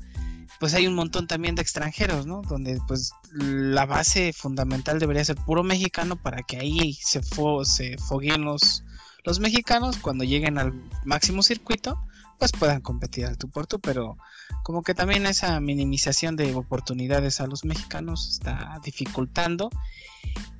pues 0.59 0.73
hay 0.73 0.87
un 0.87 0.95
montón 0.95 1.27
también 1.27 1.55
de 1.55 1.61
extranjeros, 1.61 2.25
¿no? 2.25 2.41
Donde 2.41 2.79
pues 2.87 3.11
la 3.31 3.85
base 3.85 4.33
fundamental 4.33 4.99
debería 4.99 5.23
ser 5.23 5.37
puro 5.37 5.63
mexicano 5.63 6.21
para 6.21 6.43
que 6.43 6.57
ahí 6.57 6.93
se, 6.93 7.21
se 7.63 7.97
fogueen 7.97 8.43
los, 8.43 8.83
los 9.23 9.39
mexicanos 9.39 9.97
cuando 9.97 10.25
lleguen 10.25 10.57
al 10.57 10.73
máximo 11.05 11.43
circuito 11.43 11.97
pues 12.39 12.53
puedan 12.53 12.81
competir 12.81 13.25
al 13.25 13.37
tu 13.37 13.49
por 13.49 13.67
tú, 13.67 13.79
pero 13.79 14.17
como 14.63 14.81
que 14.81 14.95
también 14.95 15.25
esa 15.25 15.59
minimización 15.59 16.37
de 16.37 16.55
oportunidades 16.55 17.41
a 17.41 17.47
los 17.47 17.65
mexicanos 17.65 18.29
está 18.29 18.79
dificultando. 18.83 19.69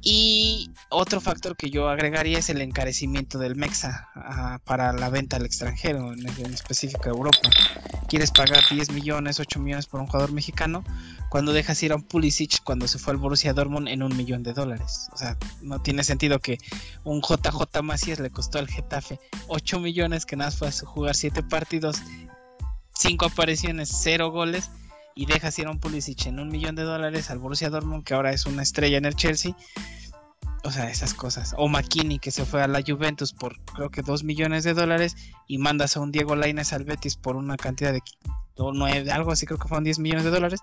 Y 0.02 0.72
otro 0.90 1.20
factor 1.20 1.58
que 1.58 1.70
yo 1.70 1.90
agregaría 1.90 2.40
es 2.40 2.50
el 2.50 2.62
encarecimiento 2.62 3.38
del 3.38 3.58
MEXA 3.58 4.10
para 4.64 4.94
la 4.94 5.10
venta 5.10 5.36
al 5.36 5.46
extranjero, 5.46 6.14
en, 6.14 6.54
específico 6.54 7.10
Europa. 7.10 7.50
Quieres 8.08 8.32
pagar 8.32 8.64
10 8.72 8.92
millones, 8.92 9.42
8 9.42 9.60
millones 9.60 9.88
por 9.88 10.00
un 10.00 10.08
jugador 10.08 10.32
mexicano, 10.32 10.86
cuando 11.30 11.52
dejas 11.52 11.84
ir 11.84 11.92
a 11.92 11.96
un 11.96 12.04
Pulisic 12.04 12.64
cuando 12.64 12.88
se 12.88 12.98
fue 12.98 13.12
al 13.12 13.18
Borussia 13.18 13.54
Dortmund 13.54 13.90
en 13.90 14.02
un 14.02 14.16
millón 14.16 14.42
de 14.42 14.54
dólares. 14.54 15.10
O 15.12 15.18
sea, 15.18 15.38
no 15.62 15.82
tiene 15.82 16.06
sentido 16.06 16.40
que 16.40 16.60
un 17.04 17.22
JJ 17.22 17.82
Macías 17.84 18.20
le 18.20 18.30
costó 18.30 18.58
al 18.58 18.70
Getafe 18.70 19.20
8 19.48 19.80
millones, 19.82 20.26
que 20.26 20.38
nada 20.38 20.52
fue 20.52 20.70
a 20.70 20.72
jugar 20.72 21.14
7 21.14 21.44
partidos, 21.44 22.02
5 22.94 23.26
apariciones, 23.26 23.90
0 24.02 24.32
goles, 24.32 24.70
y 25.20 25.26
dejas 25.26 25.60
ir 25.60 25.68
a 25.68 25.72
un 25.72 25.80
Pulisic 25.80 26.28
en 26.28 26.40
un 26.40 26.48
millón 26.48 26.76
de 26.76 26.84
dólares 26.84 27.30
al 27.30 27.40
Borussia 27.40 27.70
Dortmund, 27.70 28.06
que 28.06 28.14
ahora 28.14 28.32
es 28.32 28.46
una 28.46 28.64
estrella 28.64 28.98
en 28.98 29.04
el 29.04 29.16
Chelsea. 29.16 29.54
O 30.64 30.72
sea, 30.72 30.90
esas 30.90 31.14
cosas. 31.14 31.54
O 31.58 31.68
McKinney, 31.68 32.20
que 32.20 32.32
se 32.32 32.46
fue 32.46 32.64
a 32.64 32.70
la 32.70 32.82
Juventus 32.82 33.34
por 33.34 33.62
creo 33.66 33.90
que 33.90 34.02
2 34.02 34.24
millones 34.24 34.64
de 34.64 34.74
dólares 34.74 35.18
y 35.46 35.58
mandas 35.58 35.98
a 35.98 36.00
un 36.00 36.14
Diego 36.14 36.38
Lainez 36.38 36.72
al 36.72 36.86
Betis 36.86 37.18
por 37.18 37.36
una 37.36 37.58
cantidad 37.58 37.92
de 37.92 38.02
algo 39.12 39.32
así, 39.34 39.46
creo 39.46 39.60
que 39.60 39.68
fueron 39.68 39.84
10 39.84 40.00
millones 40.00 40.24
de 40.24 40.32
dólares. 40.32 40.62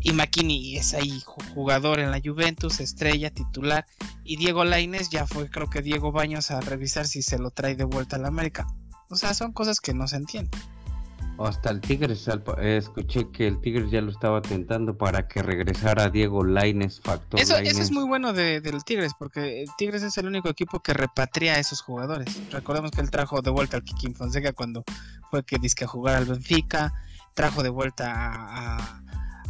Y 0.00 0.10
McKinney 0.10 0.76
es 0.76 0.94
ahí 0.94 1.22
jugador 1.54 2.00
en 2.00 2.10
la 2.10 2.20
Juventus, 2.20 2.80
estrella, 2.80 3.30
titular. 3.30 3.86
Y 4.24 4.38
Diego 4.38 4.64
Lainez 4.64 5.08
ya 5.08 5.24
fue, 5.24 5.48
creo 5.50 5.70
que 5.70 5.82
Diego 5.82 6.10
Baños, 6.10 6.50
a 6.50 6.60
revisar 6.60 7.06
si 7.06 7.22
se 7.22 7.38
lo 7.38 7.52
trae 7.52 7.76
de 7.76 7.84
vuelta 7.84 8.16
a 8.16 8.18
la 8.18 8.26
América. 8.26 8.66
O 9.08 9.14
sea, 9.14 9.34
son 9.34 9.52
cosas 9.52 9.78
que 9.78 9.94
no 9.94 10.08
se 10.08 10.16
entienden. 10.16 10.60
Hasta 11.38 11.70
el 11.70 11.80
Tigres, 11.80 12.28
escuché 12.60 13.30
que 13.30 13.46
el 13.46 13.60
Tigres 13.60 13.90
ya 13.90 14.00
lo 14.00 14.10
estaba 14.10 14.42
tentando 14.42 14.98
para 14.98 15.28
que 15.28 15.40
regresara 15.40 16.10
Diego 16.10 16.44
Laines, 16.44 17.00
factor 17.00 17.38
eso, 17.38 17.56
eso 17.56 17.80
es 17.80 17.92
muy 17.92 18.04
bueno 18.04 18.32
de, 18.32 18.60
del 18.60 18.82
Tigres, 18.82 19.12
porque 19.16 19.62
el 19.62 19.68
Tigres 19.76 20.02
es 20.02 20.18
el 20.18 20.26
único 20.26 20.48
equipo 20.48 20.80
que 20.80 20.94
repatria 20.94 21.54
a 21.54 21.58
esos 21.58 21.80
jugadores. 21.80 22.40
Recordemos 22.50 22.90
que 22.90 23.00
él 23.00 23.10
trajo 23.10 23.40
de 23.40 23.50
vuelta 23.50 23.76
al 23.76 23.84
Kikín 23.84 24.16
Fonseca 24.16 24.52
cuando 24.52 24.82
fue 25.30 25.44
que 25.44 25.58
disque 25.58 25.84
a 25.84 25.88
jugar 25.88 26.16
al 26.16 26.24
Benfica, 26.24 26.92
trajo 27.34 27.62
de 27.62 27.68
vuelta 27.68 28.12
a, 28.12 29.00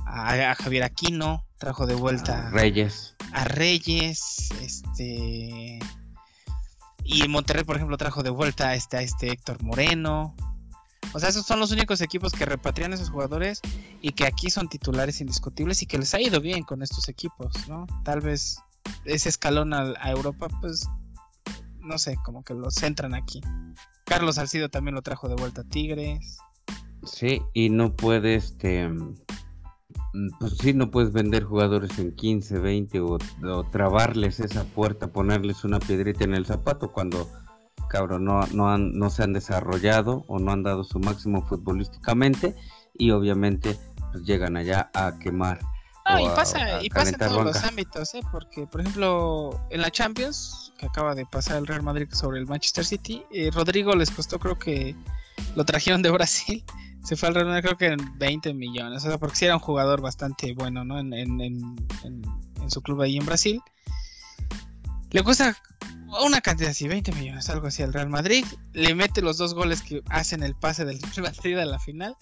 a, 0.06 0.54
Javier 0.54 0.82
Aquino, 0.82 1.46
trajo 1.56 1.86
de 1.86 1.94
vuelta 1.94 2.48
a 2.48 2.50
Reyes. 2.50 3.14
A 3.32 3.44
Reyes, 3.44 4.50
este... 4.60 5.78
Y 7.04 7.22
en 7.22 7.30
Monterrey, 7.30 7.64
por 7.64 7.76
ejemplo, 7.76 7.96
trajo 7.96 8.22
de 8.22 8.28
vuelta 8.28 8.68
a 8.68 8.74
este, 8.74 8.98
a 8.98 9.00
este 9.00 9.32
Héctor 9.32 9.62
Moreno. 9.62 10.36
O 11.12 11.18
sea, 11.18 11.28
esos 11.30 11.46
son 11.46 11.60
los 11.60 11.70
únicos 11.72 12.00
equipos 12.00 12.32
que 12.32 12.44
repatrian 12.44 12.92
a 12.92 12.94
esos 12.96 13.10
jugadores 13.10 13.60
y 14.00 14.12
que 14.12 14.26
aquí 14.26 14.50
son 14.50 14.68
titulares 14.68 15.20
indiscutibles 15.20 15.82
y 15.82 15.86
que 15.86 15.98
les 15.98 16.12
ha 16.14 16.20
ido 16.20 16.40
bien 16.40 16.64
con 16.64 16.82
estos 16.82 17.08
equipos, 17.08 17.68
¿no? 17.68 17.86
Tal 18.04 18.20
vez 18.20 18.58
ese 19.04 19.28
escalón 19.28 19.72
a, 19.72 19.94
Europa, 20.10 20.48
pues, 20.60 20.88
no 21.80 21.98
sé, 21.98 22.16
como 22.24 22.44
que 22.44 22.54
los 22.54 22.74
centran 22.74 23.14
aquí. 23.14 23.40
Carlos 24.04 24.36
Salcido 24.36 24.68
también 24.68 24.94
lo 24.94 25.02
trajo 25.02 25.28
de 25.28 25.36
vuelta 25.36 25.62
a 25.62 25.64
Tigres. 25.64 26.38
Sí, 27.04 27.40
y 27.54 27.70
no 27.70 27.94
puede, 27.94 28.34
este, 28.34 28.90
pues 30.38 30.58
sí, 30.58 30.74
no 30.74 30.90
puedes 30.90 31.12
vender 31.12 31.44
jugadores 31.44 31.98
en 31.98 32.14
15, 32.14 32.58
20 32.58 33.00
o, 33.00 33.18
o 33.44 33.64
trabarles 33.70 34.40
esa 34.40 34.64
puerta, 34.64 35.08
ponerles 35.08 35.64
una 35.64 35.78
piedrita 35.78 36.24
en 36.24 36.34
el 36.34 36.44
zapato 36.44 36.92
cuando 36.92 37.30
cabrón, 37.88 38.24
no, 38.24 38.46
no, 38.52 38.70
han, 38.70 38.92
no 38.92 39.10
se 39.10 39.22
han 39.22 39.32
desarrollado 39.32 40.24
o 40.28 40.38
no 40.38 40.52
han 40.52 40.62
dado 40.62 40.84
su 40.84 40.98
máximo 40.98 41.44
futbolísticamente 41.46 42.54
y 42.94 43.10
obviamente 43.10 43.78
pues, 44.12 44.24
llegan 44.24 44.56
allá 44.56 44.90
a 44.94 45.18
quemar. 45.18 45.60
Ah, 46.04 46.22
y 46.22 46.26
pasa, 46.28 46.82
y 46.82 46.88
pasa 46.88 47.10
en 47.10 47.18
todos 47.18 47.44
los 47.44 47.64
ámbitos, 47.64 48.14
¿eh? 48.14 48.20
porque 48.32 48.66
por 48.66 48.80
ejemplo 48.80 49.60
en 49.70 49.82
la 49.82 49.90
Champions, 49.90 50.72
que 50.78 50.86
acaba 50.86 51.14
de 51.14 51.26
pasar 51.26 51.58
el 51.58 51.66
Real 51.66 51.82
Madrid 51.82 52.08
sobre 52.12 52.38
el 52.38 52.46
Manchester 52.46 52.84
City, 52.84 53.24
eh, 53.30 53.50
Rodrigo 53.52 53.94
les 53.94 54.10
costó 54.10 54.38
creo 54.38 54.58
que 54.58 54.96
lo 55.54 55.64
trajeron 55.66 56.00
de 56.00 56.10
Brasil, 56.10 56.64
se 57.04 57.16
fue 57.16 57.28
al 57.28 57.34
Real 57.34 57.46
Madrid 57.48 57.62
creo 57.62 57.76
que 57.76 57.86
en 57.88 58.18
20 58.18 58.54
millones, 58.54 59.04
o 59.04 59.08
sea, 59.08 59.18
porque 59.18 59.36
sí 59.36 59.44
era 59.44 59.54
un 59.54 59.60
jugador 59.60 60.00
bastante 60.00 60.54
bueno, 60.54 60.82
¿no? 60.82 60.98
En, 60.98 61.12
en, 61.12 61.40
en, 61.40 61.76
en 62.04 62.70
su 62.70 62.80
club 62.80 63.02
ahí 63.02 63.16
en 63.18 63.26
Brasil. 63.26 63.60
Le 65.10 65.22
cuesta 65.22 65.56
una 66.24 66.40
cantidad 66.40 66.70
así, 66.70 66.88
20 66.88 67.12
millones, 67.12 67.48
algo 67.50 67.66
así 67.66 67.82
al 67.82 67.92
Real 67.92 68.08
Madrid. 68.08 68.44
Le 68.72 68.94
mete 68.94 69.22
los 69.22 69.36
dos 69.36 69.54
goles 69.54 69.82
que 69.82 70.02
hacen 70.08 70.42
el 70.42 70.54
pase 70.54 70.84
del 70.84 71.00
Real 71.00 71.32
Madrid 71.34 71.58
a 71.58 71.66
la 71.66 71.78
final. 71.78 72.16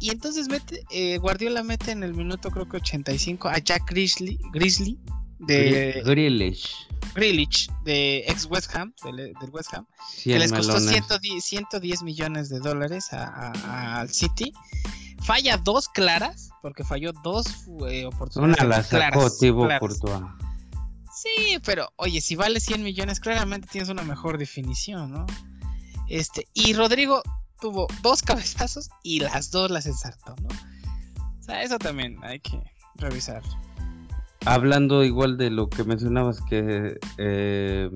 Y 0.00 0.10
entonces 0.10 0.48
mete, 0.48 0.84
eh, 0.90 1.18
Guardiola 1.18 1.62
mete 1.62 1.92
en 1.92 2.02
el 2.02 2.14
minuto 2.14 2.50
creo 2.50 2.68
que 2.68 2.76
85 2.76 3.48
a 3.48 3.58
Jack 3.58 3.88
Grizzly, 3.88 4.38
Grizzly 4.52 4.98
de 5.38 6.02
Grealish. 6.04 7.70
de 7.84 8.18
ex 8.26 8.46
West 8.46 8.74
Ham, 8.74 8.92
del, 9.04 9.34
West 9.50 9.72
Ham, 9.74 9.86
que 10.22 10.38
les 10.38 10.52
costó 10.52 10.78
110, 10.78 12.02
millones 12.02 12.48
de 12.48 12.58
dólares 12.60 13.12
al 13.12 14.10
City. 14.10 14.52
Falla 15.22 15.56
dos 15.56 15.88
claras, 15.88 16.50
porque 16.60 16.84
falló 16.84 17.12
dos 17.22 17.46
eh, 17.88 18.04
oportunidades. 18.04 18.60
Una 18.60 18.76
la 18.76 18.82
sacó 18.82 19.30
Sí, 21.24 21.58
pero 21.64 21.88
oye, 21.96 22.20
si 22.20 22.36
vale 22.36 22.60
100 22.60 22.82
millones, 22.82 23.18
claramente 23.18 23.66
tienes 23.72 23.88
una 23.88 24.02
mejor 24.02 24.36
definición, 24.36 25.10
¿no? 25.10 25.26
Este, 26.06 26.48
y 26.52 26.74
Rodrigo 26.74 27.22
tuvo 27.62 27.86
dos 28.02 28.22
cabezazos 28.22 28.90
y 29.02 29.20
las 29.20 29.50
dos 29.50 29.70
las 29.70 29.86
ensartó, 29.86 30.34
¿no? 30.42 30.48
O 31.40 31.42
sea, 31.42 31.62
eso 31.62 31.78
también 31.78 32.18
hay 32.22 32.40
que 32.40 32.62
revisar. 32.96 33.42
Hablando 34.44 35.02
igual 35.02 35.38
de 35.38 35.48
lo 35.48 35.70
que 35.70 35.84
mencionabas 35.84 36.42
que 36.42 36.98
eh, 37.16 37.90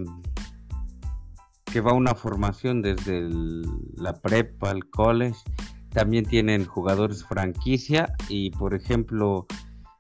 que 1.67 1.81
va 1.83 1.93
una 1.93 2.15
formación 2.15 2.81
desde 2.81 3.29
la 3.95 4.15
prepa, 4.15 4.71
el 4.71 4.89
college, 4.89 5.39
también 5.91 6.25
tienen 6.25 6.65
jugadores 6.65 7.25
franquicia 7.25 8.11
y 8.31 8.51
por 8.53 8.75
ejemplo 8.75 9.47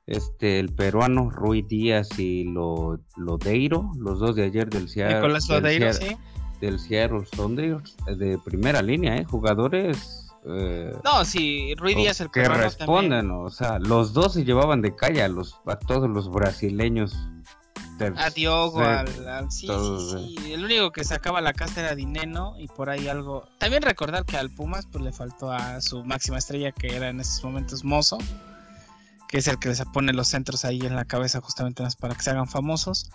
este 0.08 0.58
el 0.58 0.70
peruano 0.70 1.30
Rui 1.30 1.62
Díaz 1.62 2.18
y 2.18 2.44
lo, 2.44 2.98
Lodeiro, 3.16 3.90
los 3.98 4.18
dos 4.18 4.34
de 4.34 4.44
ayer 4.44 4.68
del 4.68 4.88
Seattle, 4.88 5.38
del, 5.60 5.94
¿sí? 5.94 6.16
del 6.60 6.78
Seattle 6.78 7.26
Sounders, 7.36 7.94
de 8.06 8.38
primera 8.38 8.82
línea, 8.82 9.16
¿eh? 9.16 9.24
jugadores 9.24 10.24
eh, 10.46 10.96
no, 11.04 11.24
sí, 11.24 11.74
Rui 11.76 11.94
Díaz 11.94 12.20
el 12.20 12.30
que 12.30 12.48
responden, 12.48 13.30
o 13.30 13.50
sea, 13.50 13.78
los 13.78 14.14
dos 14.14 14.32
se 14.32 14.44
llevaban 14.44 14.80
de 14.80 14.94
calle 14.94 15.22
a 15.22 15.28
los 15.28 15.60
a 15.66 15.76
todos 15.76 16.08
los 16.08 16.30
brasileños. 16.30 17.14
a 18.16 18.30
Diogo, 18.30 18.80
al, 18.80 19.08
sí, 19.50 19.66
sí, 19.66 20.36
sí, 20.38 20.52
el 20.52 20.64
único 20.64 20.90
que 20.90 21.04
sacaba 21.04 21.42
la 21.42 21.52
casa 21.52 21.80
era 21.80 21.94
Dineno 21.94 22.54
y 22.58 22.68
por 22.68 22.88
ahí 22.88 23.08
algo. 23.08 23.44
También 23.58 23.82
recordar 23.82 24.24
que 24.24 24.38
al 24.38 24.48
Pumas 24.48 24.86
pues 24.86 25.04
le 25.04 25.12
faltó 25.12 25.50
a 25.52 25.82
su 25.82 26.02
máxima 26.04 26.38
estrella 26.38 26.72
que 26.72 26.96
era 26.96 27.10
en 27.10 27.20
estos 27.20 27.44
momentos 27.44 27.84
Mozo 27.84 28.18
que 29.28 29.38
es 29.38 29.46
el 29.46 29.58
que 29.58 29.68
les 29.68 29.82
pone 29.92 30.12
los 30.12 30.28
centros 30.28 30.64
ahí 30.64 30.80
en 30.80 30.96
la 30.96 31.04
cabeza 31.04 31.40
justamente 31.40 31.84
para 32.00 32.14
que 32.14 32.22
se 32.22 32.30
hagan 32.30 32.48
famosos. 32.48 33.10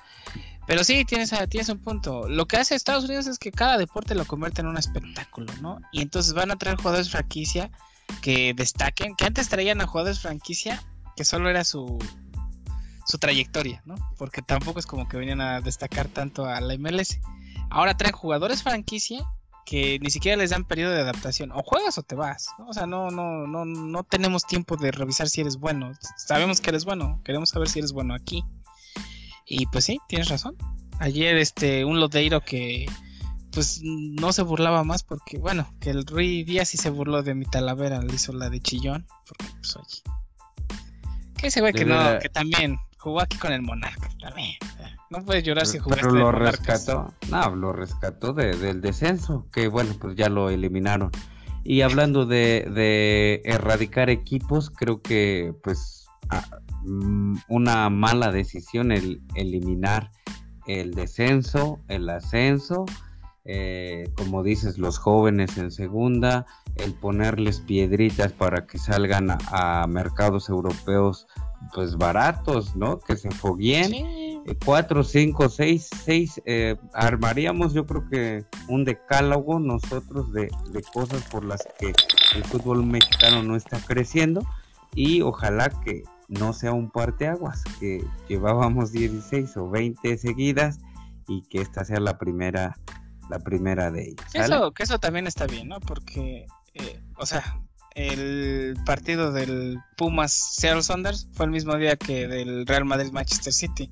Pero 0.68 0.84
sí, 0.84 1.04
tienes, 1.06 1.34
tienes 1.50 1.70
un 1.70 1.80
punto. 1.80 2.30
Lo 2.30 2.46
que 2.46 2.58
hace 2.58 2.76
Estados 2.76 3.06
Unidos 3.06 3.28
es 3.28 3.40
que 3.40 3.52
cada 3.52 3.78
deporte 3.78 4.16
lo 4.16 4.26
convierte 4.26 4.62
en 4.62 4.68
un 4.68 4.78
espectáculo, 4.78 5.52
¿no? 5.62 5.80
Y 5.92 6.02
entonces 6.02 6.34
van 6.34 6.52
a 6.52 6.56
traer 6.56 6.78
jugadores 6.78 7.10
franquicia 7.10 7.72
que 8.22 8.54
destaquen, 8.54 9.16
que 9.16 9.26
antes 9.26 9.50
traían 9.50 9.82
a 9.82 9.88
jugadores 9.88 10.20
franquicia 10.20 10.82
que 11.16 11.26
solo 11.26 11.50
era 11.50 11.64
su, 11.64 12.00
su 13.06 13.18
trayectoria, 13.18 13.82
¿no? 13.86 13.96
Porque 14.18 14.42
tampoco 14.42 14.80
es 14.80 14.86
como 14.86 15.08
que 15.08 15.18
venían 15.18 15.42
a 15.42 15.62
destacar 15.62 16.08
tanto 16.08 16.46
a 16.46 16.62
la 16.62 16.78
MLS. 16.78 17.20
Ahora 17.70 17.98
traen 17.98 18.14
jugadores 18.14 18.62
franquicia 18.62 19.26
que 19.66 20.00
ni 20.00 20.10
siquiera 20.10 20.38
les 20.38 20.50
dan 20.50 20.66
periodo 20.66 20.94
de 20.94 21.02
adaptación. 21.02 21.52
O 21.52 21.64
juegas 21.64 21.98
o 21.98 22.04
te 22.04 22.16
vas. 22.16 22.48
O 22.68 22.74
sea, 22.74 22.86
no, 22.86 23.10
no, 23.10 23.48
no, 23.48 23.66
no 23.66 24.04
tenemos 24.04 24.46
tiempo 24.46 24.78
de 24.78 24.92
revisar 24.92 25.30
si 25.30 25.42
eres 25.42 25.58
bueno. 25.58 25.92
Sabemos 26.18 26.62
que 26.62 26.70
eres 26.70 26.86
bueno. 26.86 27.22
Queremos 27.24 27.50
saber 27.50 27.70
si 27.70 27.80
eres 27.80 27.94
bueno 27.94 28.14
aquí. 28.14 28.44
Y 29.46 29.66
pues 29.68 29.86
sí, 29.86 30.00
tienes 30.08 30.30
razón. 30.30 30.56
Ayer 31.00 31.38
este 31.38 31.86
un 31.86 32.00
Lodeiro 32.00 32.42
que 32.42 32.86
pues 33.52 33.82
no 33.84 34.34
se 34.34 34.42
burlaba 34.42 34.84
más 34.84 35.04
porque 35.04 35.38
bueno, 35.38 35.72
que 35.80 35.92
el 35.92 36.06
Rui 36.06 36.44
Díaz 36.44 36.70
sí 36.70 36.78
se 36.78 36.90
burló 36.90 37.22
de 37.22 37.36
mi 37.36 37.46
talavera, 37.46 38.02
le 38.02 38.16
hizo 38.16 38.34
la 38.34 38.50
de 38.50 38.60
chillón, 38.60 39.06
porque 39.28 39.46
pues 39.60 39.76
oye. 39.76 40.02
Que 41.38 41.48
ese 41.48 41.62
güey 41.62 41.74
que 41.74 41.86
no, 41.86 42.20
que 42.20 42.30
también 42.30 42.78
jugó 43.04 43.20
aquí 43.20 43.38
con 43.38 43.52
el 43.52 43.62
Monarca, 43.62 44.08
también. 44.22 44.56
No 45.10 45.26
puedes 45.26 45.44
llorar 45.44 45.68
si 45.68 45.78
jugaste 45.78 46.06
Pero 46.06 46.16
lo 46.16 46.32
rescató, 46.32 47.14
no, 47.30 47.56
lo 47.56 47.74
rescató 47.74 48.32
del 48.32 48.80
descenso, 48.80 49.46
que 49.52 49.68
bueno, 49.68 49.94
pues 50.00 50.16
ya 50.16 50.30
lo 50.30 50.50
eliminaron. 50.50 51.12
Y 51.66 51.82
hablando 51.82 52.26
de, 52.26 53.42
erradicar 53.44 54.10
equipos, 54.10 54.70
creo 54.70 55.02
que 55.02 55.54
pues 55.64 56.08
mm, 56.84 57.40
una 57.50 57.90
mala 57.90 58.32
decisión 58.32 58.94
el 58.94 59.22
eliminar 59.36 60.10
el 60.66 60.94
descenso, 60.94 61.82
el 61.90 62.10
ascenso, 62.10 62.86
eh, 63.46 64.10
como 64.16 64.44
dices, 64.44 64.78
los 64.78 64.98
jóvenes 64.98 65.58
en 65.58 65.72
segunda, 65.72 66.46
el 66.76 66.94
ponerles 66.94 67.60
piedritas 67.60 68.32
para 68.32 68.66
que 68.66 68.78
salgan 68.78 69.30
a, 69.32 69.86
mercados 69.88 70.50
europeos 70.50 71.28
pues 71.74 71.98
baratos, 71.98 72.76
¿no? 72.76 73.00
Que 73.00 73.16
se 73.16 73.32
fogueen 73.32 74.34
cuatro, 74.66 75.04
cinco, 75.04 75.50
seis, 75.50 75.90
seis, 76.04 76.42
eh, 76.46 76.76
armaríamos 76.94 77.74
yo 77.74 77.86
creo 77.86 78.10
que 78.10 78.46
un 78.68 78.84
decálogo 78.84 79.60
nosotros 79.60 80.34
de, 80.34 80.50
cosas 80.94 81.24
por 81.30 81.46
las 81.46 81.66
que 81.80 81.94
el 82.36 82.44
fútbol 82.46 82.86
mexicano 82.86 83.44
no 83.44 83.56
está 83.56 83.80
creciendo 83.80 84.46
y 84.96 85.22
ojalá 85.22 85.70
que 85.70 86.04
no 86.28 86.54
sea 86.54 86.74
un 86.74 86.90
parteaguas, 86.90 87.64
que 87.80 88.04
llevábamos 88.28 88.92
16 88.92 89.56
o 89.58 89.70
20 89.70 90.18
seguidas 90.18 90.80
y 91.28 91.42
que 91.44 91.62
esta 91.62 91.86
sea 91.86 92.00
la 92.00 92.18
primera, 92.18 92.76
la 93.30 93.40
primera 93.40 93.92
de 93.92 94.10
ellas. 94.10 94.28
Eso, 94.34 94.72
que 94.72 94.84
eso 94.84 95.00
también 95.00 95.28
está 95.28 95.48
bien, 95.48 95.70
¿no? 95.70 95.80
Porque, 95.80 96.46
eh, 96.74 97.00
o 97.18 97.26
sea, 97.26 97.60
el 97.96 98.76
partido 98.86 99.32
del 99.32 99.80
Pumas 99.98 100.34
Seattle 100.34 100.84
Saunders 100.84 101.28
fue 101.34 101.46
el 101.46 101.52
mismo 101.52 101.76
día 101.78 101.96
que 101.96 102.28
del 102.28 102.66
Real 102.66 102.86
Madrid 102.86 103.12
Manchester 103.12 103.54
City. 103.54 103.92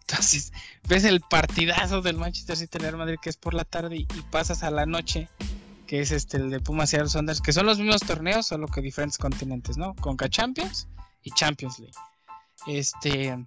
Entonces, 0.00 0.52
ves 0.88 1.04
el 1.04 1.20
partidazo 1.20 2.02
del 2.02 2.16
Manchester 2.16 2.56
City 2.56 2.78
Real 2.78 2.96
Madrid 2.96 3.16
que 3.20 3.30
es 3.30 3.36
por 3.36 3.54
la 3.54 3.64
tarde 3.64 3.96
y, 3.96 4.06
pasas 4.30 4.62
a 4.62 4.70
la 4.70 4.86
noche, 4.86 5.28
que 5.86 6.00
es 6.00 6.10
este 6.10 6.36
el 6.36 6.50
de 6.50 6.60
Pumas 6.60 6.90
Seattle 6.90 7.10
Saunders, 7.10 7.40
que 7.40 7.52
son 7.52 7.66
los 7.66 7.78
mismos 7.78 8.00
torneos, 8.00 8.46
solo 8.46 8.66
que 8.66 8.80
diferentes 8.80 9.18
continentes, 9.18 9.76
¿no? 9.76 9.94
Conca 9.96 10.28
Champions 10.28 10.88
y 11.22 11.30
Champions 11.32 11.78
League. 11.78 11.94
Este, 12.66 13.46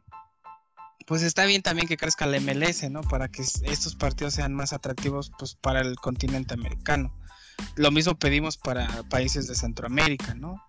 pues 1.05 1.24
está 1.24 1.45
bien 1.45 1.62
también 1.62 1.88
que 1.88 1.98
crezca 1.98 2.25
la 2.25 2.39
MLS, 2.39 2.89
¿no? 2.89 3.01
Para 3.01 3.27
que 3.27 3.41
estos 3.41 3.95
partidos 3.95 4.33
sean 4.33 4.53
más 4.53 4.74
atractivos 4.74 5.31
pues 5.38 5.55
para 5.55 5.81
el 5.81 5.95
continente 5.95 6.53
americano. 6.53 7.13
Lo 7.75 7.91
mismo 7.91 8.15
pedimos 8.15 8.57
para 8.57 9.03
países 9.03 9.48
de 9.48 9.55
Centroamérica, 9.55 10.33
¿no? 10.36 10.62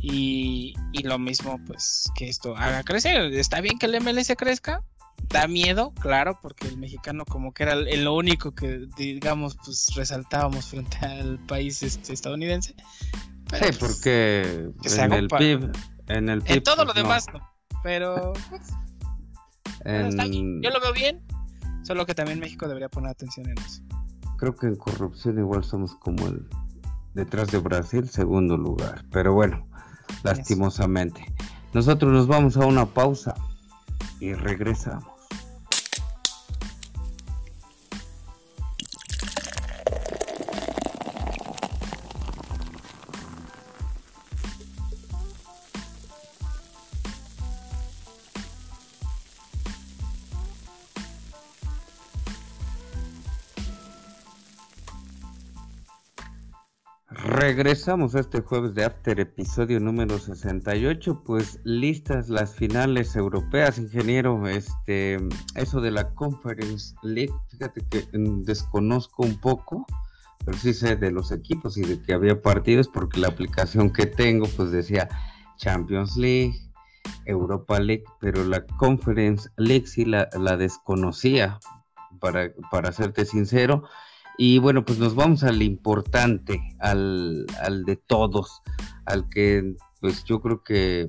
Y, 0.00 0.74
lo 1.04 1.18
mismo 1.18 1.60
pues 1.66 2.10
que 2.14 2.28
esto 2.28 2.56
haga 2.56 2.82
crecer. 2.82 3.32
Está 3.34 3.60
bien 3.60 3.78
que 3.78 3.86
el 3.86 4.00
MLS 4.00 4.32
crezca, 4.36 4.82
da 5.28 5.46
miedo, 5.46 5.92
claro, 6.00 6.38
porque 6.40 6.68
el 6.68 6.76
mexicano 6.76 7.24
como 7.24 7.52
que 7.52 7.64
era 7.64 7.74
lo 7.74 8.14
único 8.14 8.54
que 8.54 8.86
digamos 8.96 9.56
pues 9.64 9.92
resaltábamos 9.94 10.66
frente 10.66 10.98
al 11.06 11.38
país 11.46 11.82
este, 11.82 12.12
estadounidense. 12.12 12.74
sí, 12.74 13.58
pues, 13.60 13.78
porque 13.78 14.70
en, 14.84 15.12
el 15.12 15.28
PIB, 15.28 15.72
en 16.08 16.28
el 16.28 16.42
PIB, 16.42 16.62
todo 16.62 16.84
lo 16.84 16.92
pues, 16.92 17.02
demás 17.02 17.26
no. 17.32 17.48
Pero 17.82 18.32
pues, 18.48 18.62
yo 19.84 20.70
lo 20.70 20.80
veo 20.80 20.92
bien, 20.94 21.22
solo 21.82 22.06
que 22.06 22.14
también 22.14 22.38
México 22.38 22.66
debería 22.66 22.88
poner 22.88 23.10
atención 23.10 23.48
en 23.48 23.58
eso. 23.58 23.82
Creo 24.38 24.54
que 24.54 24.66
en 24.66 24.76
corrupción 24.76 25.38
igual 25.38 25.64
somos 25.64 25.94
como 25.96 26.26
el 26.26 26.46
detrás 27.14 27.50
de 27.50 27.58
Brasil, 27.58 28.08
segundo 28.08 28.56
lugar. 28.56 29.04
Pero 29.10 29.34
bueno, 29.34 29.66
lastimosamente. 30.22 31.24
Nosotros 31.72 32.12
nos 32.12 32.26
vamos 32.26 32.56
a 32.56 32.66
una 32.66 32.86
pausa 32.86 33.34
y 34.20 34.34
regresamos. 34.34 35.11
Regresamos 57.54 58.14
este 58.14 58.40
jueves 58.40 58.74
de 58.74 58.86
After, 58.86 59.20
episodio 59.20 59.78
número 59.78 60.18
68, 60.18 61.22
pues 61.22 61.60
listas 61.64 62.30
las 62.30 62.54
finales 62.54 63.14
europeas, 63.14 63.76
ingeniero, 63.76 64.48
este, 64.48 65.18
eso 65.54 65.82
de 65.82 65.90
la 65.90 66.14
Conference 66.14 66.94
League, 67.02 67.34
fíjate 67.50 67.82
que 67.90 68.18
mm, 68.18 68.44
desconozco 68.44 69.24
un 69.24 69.38
poco, 69.38 69.84
pero 70.46 70.56
sí 70.56 70.72
sé 70.72 70.96
de 70.96 71.10
los 71.10 71.30
equipos 71.30 71.76
y 71.76 71.82
de 71.82 72.00
que 72.00 72.14
había 72.14 72.40
partidos 72.40 72.88
porque 72.88 73.20
la 73.20 73.28
aplicación 73.28 73.90
que 73.90 74.06
tengo 74.06 74.46
pues 74.56 74.70
decía 74.70 75.10
Champions 75.58 76.16
League, 76.16 76.54
Europa 77.26 77.78
League, 77.80 78.04
pero 78.18 78.46
la 78.46 78.64
Conference 78.64 79.50
League 79.58 79.86
sí 79.88 80.06
la, 80.06 80.30
la 80.40 80.56
desconocía, 80.56 81.60
para, 82.18 82.50
para 82.70 82.92
serte 82.92 83.26
sincero, 83.26 83.84
y 84.44 84.58
bueno, 84.58 84.84
pues 84.84 84.98
nos 84.98 85.14
vamos 85.14 85.44
al 85.44 85.62
importante, 85.62 86.60
al, 86.80 87.46
al 87.62 87.84
de 87.84 87.94
todos, 87.94 88.60
al 89.06 89.28
que 89.28 89.76
pues 90.00 90.24
yo 90.24 90.40
creo 90.40 90.64
que 90.64 91.06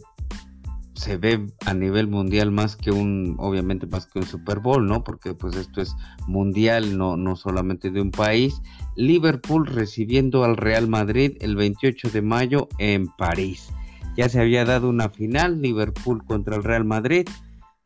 se 0.94 1.18
ve 1.18 1.48
a 1.66 1.74
nivel 1.74 2.08
mundial 2.08 2.52
más 2.52 2.76
que 2.76 2.92
un, 2.92 3.36
obviamente 3.40 3.88
más 3.88 4.06
que 4.06 4.20
un 4.20 4.28
Super 4.28 4.60
Bowl, 4.60 4.86
¿no? 4.86 5.04
Porque 5.04 5.34
pues 5.34 5.56
esto 5.56 5.82
es 5.82 5.96
mundial, 6.28 6.96
no, 6.96 7.18
no 7.18 7.36
solamente 7.36 7.90
de 7.90 8.02
un 8.02 8.12
país. 8.12 8.62
Liverpool 8.96 9.66
recibiendo 9.66 10.44
al 10.44 10.56
Real 10.56 10.88
Madrid 10.88 11.36
el 11.42 11.56
28 11.56 12.12
de 12.12 12.22
mayo 12.22 12.70
en 12.78 13.08
París. 13.08 13.70
Ya 14.16 14.30
se 14.30 14.42
había 14.42 14.64
dado 14.64 14.90
una 14.90 15.10
final, 15.10 15.60
Liverpool 15.60 16.24
contra 16.24 16.56
el 16.56 16.64
Real 16.64 16.86
Madrid. 16.86 17.28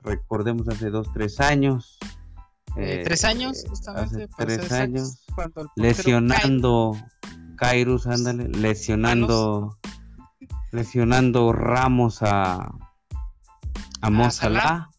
Recordemos 0.02 0.68
hace 0.68 0.90
dos, 0.90 1.08
tres 1.14 1.40
años, 1.40 1.98
eh, 2.78 3.02
tres 3.04 3.24
años, 3.26 3.64
justamente. 3.68 4.28
tres 4.38 4.72
años. 4.72 5.26
Lesionando 5.76 6.96
Kairos, 7.58 8.08
ándale, 8.08 8.48
lesionando, 8.50 9.78
lesionando 10.72 11.52
Ramos 11.54 12.22
a, 12.22 12.72
a 14.02 14.10
Mozalá. 14.10 14.90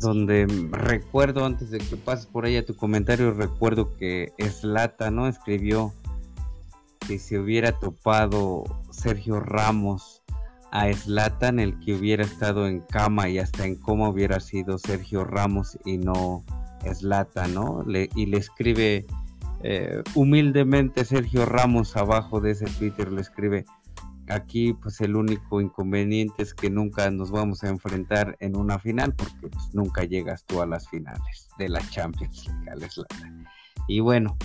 Donde 0.00 0.46
recuerdo, 0.70 1.44
antes 1.44 1.70
de 1.70 1.78
que 1.78 1.96
pases 1.96 2.24
por 2.24 2.46
ahí 2.46 2.56
a 2.56 2.64
tu 2.64 2.74
comentario, 2.74 3.32
recuerdo 3.34 3.94
que 3.98 4.32
Slata, 4.38 5.10
¿no? 5.10 5.28
Escribió 5.28 5.92
que 7.06 7.18
si 7.18 7.36
hubiera 7.36 7.72
topado 7.72 8.64
Sergio 8.90 9.38
Ramos 9.38 10.22
a 10.70 10.90
Slatan, 10.90 11.58
el 11.58 11.78
que 11.80 11.94
hubiera 11.94 12.24
estado 12.24 12.66
en 12.68 12.80
cama 12.80 13.28
y 13.28 13.38
hasta 13.38 13.66
en 13.66 13.76
coma 13.76 14.08
hubiera 14.08 14.40
sido 14.40 14.78
Sergio 14.78 15.24
Ramos 15.24 15.78
y 15.84 15.98
no 15.98 16.44
Slata, 16.92 17.46
¿no? 17.48 17.84
y 17.88 18.26
le 18.26 18.36
escribe 18.36 19.06
eh, 19.62 20.02
humildemente 20.14 21.04
Sergio 21.04 21.44
Ramos 21.44 21.96
abajo 21.96 22.40
de 22.40 22.52
ese 22.52 22.64
Twitter, 22.64 23.12
le 23.12 23.20
escribe, 23.20 23.66
aquí 24.28 24.72
pues 24.72 25.00
el 25.02 25.16
único 25.16 25.60
inconveniente 25.60 26.42
es 26.42 26.54
que 26.54 26.70
nunca 26.70 27.10
nos 27.10 27.30
vamos 27.30 27.62
a 27.62 27.68
enfrentar 27.68 28.36
en 28.40 28.56
una 28.56 28.78
final 28.78 29.14
porque 29.14 29.48
pues, 29.48 29.74
nunca 29.74 30.04
llegas 30.04 30.44
tú 30.46 30.62
a 30.62 30.66
las 30.66 30.88
finales 30.88 31.48
de 31.58 31.68
la 31.68 31.86
Champions 31.90 32.46
League, 32.46 32.88
Y 33.88 34.00
bueno, 34.00 34.36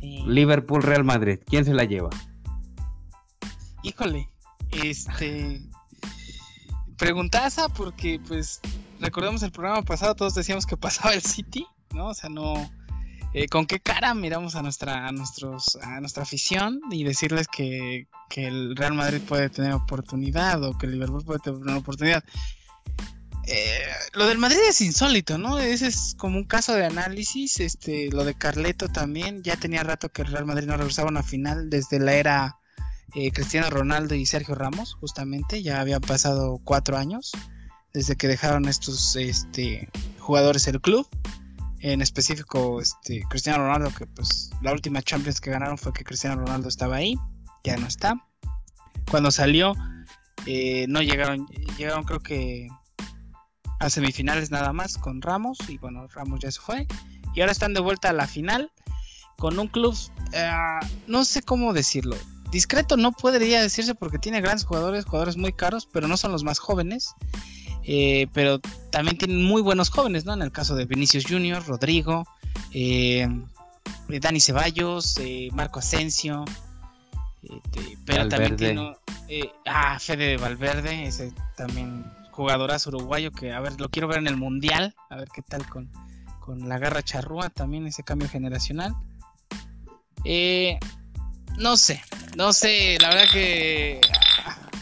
Liverpool 0.00 0.82
Real 0.82 1.04
Madrid, 1.04 1.40
¿quién 1.46 1.64
se 1.64 1.74
la 1.74 1.84
lleva? 1.84 2.10
Híjole, 3.82 4.28
este 4.70 5.62
preguntaza 6.96 7.70
porque 7.70 8.20
pues 8.28 8.60
recordemos 9.00 9.42
el 9.42 9.50
programa 9.50 9.82
pasado 9.82 10.14
todos 10.14 10.34
decíamos 10.34 10.66
que 10.66 10.76
pasaba 10.76 11.14
el 11.14 11.22
City 11.22 11.66
¿no? 11.94 12.08
O 12.08 12.14
sea, 12.14 12.30
no... 12.30 12.54
Eh, 13.32 13.46
¿Con 13.46 13.66
qué 13.66 13.78
cara 13.78 14.12
miramos 14.12 14.56
a 14.56 14.62
nuestra, 14.62 15.06
a 15.06 15.12
nuestros, 15.12 15.78
a 15.80 16.00
nuestra 16.00 16.24
afición 16.24 16.80
y 16.90 17.04
decirles 17.04 17.46
que, 17.46 18.08
el 18.34 18.74
Real 18.74 18.94
Madrid 18.94 19.20
puede 19.20 19.50
tener 19.50 19.72
oportunidad 19.72 20.62
o 20.64 20.76
que 20.76 20.86
el 20.86 20.92
Liverpool 20.92 21.24
puede 21.24 21.38
tener 21.38 21.60
una 21.60 21.76
oportunidad? 21.76 22.24
Eh, 23.46 23.84
lo 24.14 24.26
del 24.26 24.38
Madrid 24.38 24.58
es 24.68 24.80
insólito, 24.80 25.38
¿no? 25.38 25.58
Ese 25.60 25.86
es 25.86 26.14
como 26.18 26.38
un 26.38 26.44
caso 26.44 26.74
de 26.74 26.84
análisis. 26.84 27.60
Este, 27.60 28.10
lo 28.10 28.24
de 28.24 28.34
Carleto 28.34 28.88
también. 28.88 29.42
Ya 29.42 29.56
tenía 29.56 29.84
rato 29.84 30.08
que 30.08 30.22
el 30.22 30.28
Real 30.28 30.46
Madrid 30.46 30.66
no 30.66 30.76
regresaba 30.76 31.08
a 31.08 31.12
una 31.12 31.22
final 31.22 31.70
desde 31.70 32.00
la 32.00 32.14
era 32.14 32.58
eh, 33.14 33.30
Cristiano 33.32 33.70
Ronaldo 33.70 34.14
y 34.14 34.26
Sergio 34.26 34.54
Ramos, 34.56 34.94
justamente. 34.94 35.62
Ya 35.62 35.80
habían 35.80 36.00
pasado 36.00 36.60
cuatro 36.64 36.96
años 36.96 37.32
desde 37.92 38.16
que 38.16 38.28
dejaron 38.28 38.68
estos 38.68 39.16
este, 39.16 39.88
jugadores 40.18 40.66
el 40.68 40.80
club 40.80 41.08
en 41.80 42.02
específico 42.02 42.80
este 42.80 43.22
Cristiano 43.28 43.64
Ronaldo 43.64 43.90
que 43.96 44.06
pues 44.06 44.50
la 44.62 44.72
última 44.72 45.02
Champions 45.02 45.40
que 45.40 45.50
ganaron 45.50 45.78
fue 45.78 45.92
que 45.92 46.04
Cristiano 46.04 46.40
Ronaldo 46.40 46.68
estaba 46.68 46.96
ahí 46.96 47.16
ya 47.64 47.76
no 47.76 47.86
está. 47.86 48.14
Cuando 49.10 49.30
salió 49.30 49.74
eh, 50.46 50.86
no 50.88 51.02
llegaron 51.02 51.46
llegaron 51.78 52.04
creo 52.04 52.20
que 52.20 52.68
a 53.78 53.88
semifinales 53.88 54.50
nada 54.50 54.72
más 54.72 54.98
con 54.98 55.22
Ramos 55.22 55.58
y 55.68 55.78
bueno 55.78 56.06
Ramos 56.08 56.40
ya 56.40 56.50
se 56.50 56.60
fue. 56.60 56.86
Y 57.34 57.40
ahora 57.40 57.52
están 57.52 57.74
de 57.74 57.80
vuelta 57.80 58.10
a 58.10 58.12
la 58.12 58.26
final 58.26 58.70
con 59.38 59.58
un 59.58 59.68
club 59.68 59.96
eh, 60.32 60.50
no 61.06 61.24
sé 61.24 61.42
cómo 61.42 61.72
decirlo 61.72 62.16
discreto 62.50 62.96
no 62.96 63.12
podría 63.12 63.62
decirse 63.62 63.94
porque 63.94 64.18
tiene 64.18 64.40
grandes 64.40 64.64
jugadores 64.64 65.04
jugadores 65.04 65.36
muy 65.36 65.52
caros 65.52 65.88
pero 65.90 66.08
no 66.08 66.16
son 66.16 66.32
los 66.32 66.44
más 66.44 66.58
jóvenes 66.58 67.14
eh, 67.92 68.28
pero 68.32 68.60
también 68.90 69.18
tienen 69.18 69.42
muy 69.44 69.62
buenos 69.62 69.90
jóvenes, 69.90 70.24
¿no? 70.24 70.32
En 70.32 70.42
el 70.42 70.52
caso 70.52 70.76
de 70.76 70.84
Vinicius 70.84 71.24
Junior, 71.28 71.66
Rodrigo, 71.66 72.24
eh, 72.72 73.26
Dani 74.08 74.40
Ceballos, 74.40 75.18
eh, 75.18 75.48
Marco 75.54 75.80
Asensio, 75.80 76.44
este, 77.42 77.98
pero 78.06 78.28
también 78.28 78.54
tiene, 78.54 78.96
ah, 79.66 79.98
Fede 79.98 80.36
Valverde, 80.36 81.04
ese 81.04 81.32
también 81.56 82.04
jugadorazo 82.30 82.90
uruguayo 82.90 83.32
que, 83.32 83.52
a 83.52 83.58
ver, 83.58 83.80
lo 83.80 83.88
quiero 83.88 84.06
ver 84.06 84.18
en 84.18 84.28
el 84.28 84.36
Mundial, 84.36 84.94
a 85.08 85.16
ver 85.16 85.26
qué 85.34 85.42
tal 85.42 85.66
con, 85.68 85.90
con 86.38 86.68
la 86.68 86.78
garra 86.78 87.02
charrúa, 87.02 87.50
también 87.50 87.88
ese 87.88 88.04
cambio 88.04 88.28
generacional. 88.28 88.94
no 91.58 91.76
sé, 91.76 92.00
no 92.36 92.52
sé, 92.52 92.98
la 93.00 93.08
verdad 93.08 93.32
que 93.32 94.00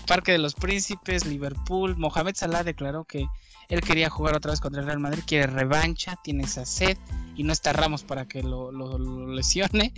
Parque 0.08 0.32
de 0.32 0.38
los 0.38 0.54
Príncipes, 0.54 1.26
Liverpool. 1.26 1.94
Mohamed 1.98 2.34
Salah 2.34 2.64
declaró 2.64 3.04
que 3.04 3.26
él 3.68 3.82
quería 3.82 4.08
jugar 4.08 4.34
otra 4.34 4.52
vez 4.52 4.60
contra 4.60 4.80
el 4.80 4.86
Real 4.86 5.00
Madrid, 5.00 5.22
quiere 5.26 5.46
revancha, 5.46 6.18
tiene 6.24 6.44
esa 6.44 6.64
sed 6.64 6.96
y 7.36 7.44
no 7.44 7.52
está 7.52 7.74
Ramos 7.74 8.04
para 8.04 8.26
que 8.26 8.42
lo, 8.42 8.72
lesione. 9.28 9.92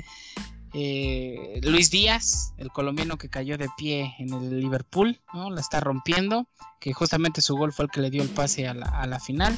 Eh, 0.75 1.61
Luis 1.62 1.92
Díaz, 1.92 2.55
el 2.59 2.70
colombiano 2.70 3.18
que 3.18 3.29
cayó 3.29 3.57
de 3.57 3.68
pie 3.77 4.14
en 4.18 4.33
el 4.35 4.61
Liverpool, 4.61 5.20
¿no? 5.33 5.49
La 5.51 5.61
está 5.61 5.79
rompiendo, 5.79 6.49
que 6.81 6.92
justamente 6.92 7.40
su 7.40 7.57
gol 7.57 7.73
fue 7.73 7.85
el 7.85 7.90
que 7.92 8.01
le 8.01 8.11
dio 8.11 8.23
el 8.23 8.31
pase 8.31 8.66
a 8.66 8.75
la, 8.75 9.20
final. 9.20 9.57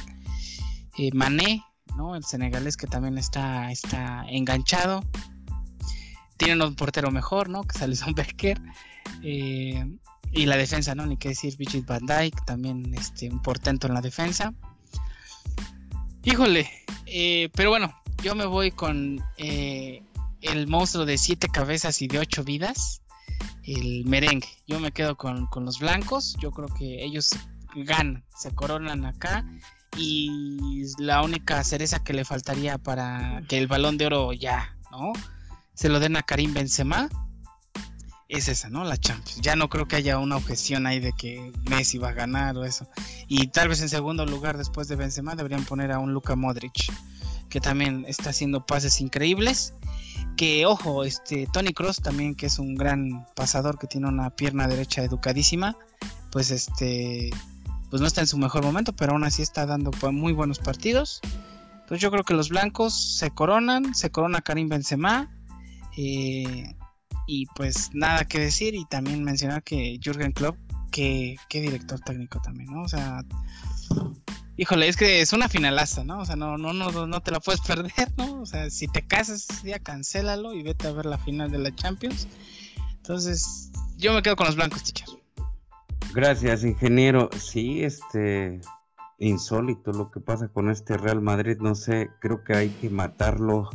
Eh, 0.99 1.09
Mané, 1.13 1.63
¿no? 1.97 2.15
El 2.15 2.23
senegalés 2.23 2.77
que 2.77 2.85
también 2.85 3.17
está, 3.17 3.71
está 3.71 4.23
enganchado. 4.29 5.03
Tienen 6.37 6.61
un 6.61 6.75
portero 6.75 7.09
mejor, 7.09 7.49
¿no? 7.49 7.63
Que 7.63 7.75
es 7.75 7.81
Alison 7.81 8.13
Becker. 8.13 8.61
Eh, 9.23 9.85
y 10.31 10.45
la 10.45 10.57
defensa, 10.57 10.95
¿no? 10.95 11.05
Ni 11.05 11.17
qué 11.17 11.29
decir, 11.29 11.55
Bichit 11.57 11.85
Van 11.85 12.05
Dyke, 12.05 12.43
también 12.45 12.93
este, 12.95 13.29
un 13.29 13.41
portento 13.41 13.87
en 13.87 13.93
la 13.93 14.01
defensa. 14.01 14.53
Híjole, 16.23 16.69
pero 17.53 17.69
bueno, 17.69 17.93
yo 18.23 18.33
me 18.33 18.45
voy 18.45 18.71
con 18.71 19.21
el 20.43 20.67
monstruo 20.67 21.05
de 21.05 21.17
siete 21.17 21.47
cabezas 21.47 22.01
y 22.01 22.07
de 22.07 22.19
ocho 22.19 22.43
vidas, 22.43 23.01
el 23.63 24.05
merengue. 24.05 24.47
Yo 24.67 24.79
me 24.79 24.91
quedo 24.91 25.15
con, 25.15 25.47
los 25.55 25.79
blancos, 25.79 26.35
yo 26.39 26.51
creo 26.51 26.67
que 26.67 27.03
ellos 27.03 27.29
ganan, 27.75 28.23
se 28.37 28.53
coronan 28.53 29.05
acá 29.05 29.45
y 29.97 30.83
la 30.97 31.21
única 31.23 31.63
cereza 31.63 32.03
que 32.03 32.13
le 32.13 32.25
faltaría 32.25 32.77
para 32.77 33.41
que 33.47 33.57
el 33.57 33.67
balón 33.67 33.97
de 33.97 34.07
oro 34.07 34.33
ya, 34.33 34.75
¿no? 34.91 35.13
Se 35.73 35.89
lo 35.89 35.99
den 35.99 36.17
a 36.17 36.23
Karim 36.23 36.53
Benzema. 36.53 37.09
Es 38.33 38.47
esa, 38.47 38.67
¿no? 38.67 38.83
La 38.83 38.97
Champions. 38.97 39.41
Ya 39.41 39.55
no 39.55 39.69
creo 39.69 39.87
que 39.87 39.95
haya 39.95 40.17
una 40.17 40.37
objeción 40.37 40.87
ahí 40.87 40.99
de 40.99 41.13
que 41.13 41.53
Messi 41.69 41.99
va 41.99 42.09
a 42.09 42.13
ganar 42.13 42.57
o 42.57 42.65
eso. 42.65 42.87
Y 43.27 43.49
tal 43.49 43.67
vez 43.67 43.79
en 43.81 43.89
segundo 43.89 44.25
lugar 44.25 44.57
después 44.57 44.87
de 44.87 44.95
Benzema 44.95 45.35
deberían 45.35 45.63
poner 45.65 45.91
a 45.91 45.99
un 45.99 46.13
Luka 46.13 46.35
Modric, 46.35 46.91
que 47.47 47.61
también 47.61 48.05
está 48.07 48.31
haciendo 48.31 48.65
pases 48.65 49.01
increíbles 49.01 49.75
que 50.35 50.65
ojo, 50.65 51.03
este 51.03 51.47
Tony 51.53 51.73
Cross 51.73 51.97
también 51.97 52.33
que 52.33 52.47
es 52.47 52.57
un 52.57 52.73
gran 52.73 53.27
pasador 53.35 53.77
que 53.77 53.85
tiene 53.85 54.07
una 54.07 54.31
pierna 54.31 54.67
derecha 54.67 55.03
educadísima, 55.03 55.77
pues 56.31 56.49
este 56.49 57.29
pues 57.91 58.01
no 58.01 58.07
está 58.07 58.21
en 58.21 58.27
su 58.27 58.39
mejor 58.39 58.63
momento, 58.63 58.93
pero 58.95 59.11
aún 59.11 59.25
así 59.25 59.43
está 59.43 59.67
dando 59.67 59.91
muy 60.11 60.33
buenos 60.33 60.57
partidos. 60.57 61.21
Entonces 61.81 62.01
yo 62.01 62.09
creo 62.09 62.23
que 62.23 62.33
los 62.33 62.49
blancos 62.49 62.99
se 63.19 63.29
coronan, 63.29 63.93
se 63.93 64.09
corona 64.09 64.41
Karim 64.41 64.69
Benzema 64.69 65.29
eh, 65.95 66.75
y 67.27 67.45
pues 67.55 67.89
nada 67.93 68.25
que 68.25 68.39
decir 68.39 68.75
y 68.75 68.85
también 68.85 69.23
mencionar 69.23 69.63
que 69.63 69.99
Jürgen 70.03 70.31
Klopp 70.31 70.57
que, 70.91 71.37
qué 71.49 71.61
director 71.61 71.99
técnico 71.99 72.39
también, 72.41 72.71
¿no? 72.71 72.83
O 72.83 72.87
sea, 72.87 73.23
Híjole, 74.55 74.87
es 74.87 74.97
que 74.97 75.21
es 75.21 75.33
una 75.33 75.49
finalaza, 75.49 76.03
¿no? 76.03 76.19
O 76.19 76.25
sea, 76.25 76.35
no, 76.35 76.59
no, 76.59 76.73
no, 76.73 77.07
no 77.07 77.21
te 77.21 77.31
la 77.31 77.39
puedes 77.39 77.61
perder, 77.67 78.11
¿no? 78.17 78.41
O 78.41 78.45
sea, 78.45 78.69
si 78.69 78.87
te 78.87 79.05
casas 79.05 79.47
ya 79.63 79.79
cancélalo 79.79 80.53
y 80.53 80.61
vete 80.61 80.87
a 80.87 80.91
ver 80.91 81.05
la 81.05 81.17
final 81.17 81.51
de 81.51 81.57
la 81.57 81.73
Champions. 81.73 82.27
Entonces, 82.97 83.71
yo 83.97 84.13
me 84.13 84.21
quedo 84.21 84.35
con 84.35 84.45
los 84.45 84.55
blancos, 84.55 84.83
teacher. 84.83 85.07
Gracias, 86.13 86.63
ingeniero. 86.63 87.29
Sí, 87.37 87.83
este 87.83 88.61
insólito 89.17 89.91
lo 89.91 90.11
que 90.11 90.19
pasa 90.19 90.47
con 90.49 90.69
este 90.69 90.97
Real 90.97 91.21
Madrid, 91.21 91.57
no 91.59 91.75
sé, 91.75 92.09
creo 92.19 92.43
que 92.43 92.53
hay 92.55 92.69
que 92.69 92.89
matarlo. 92.89 93.69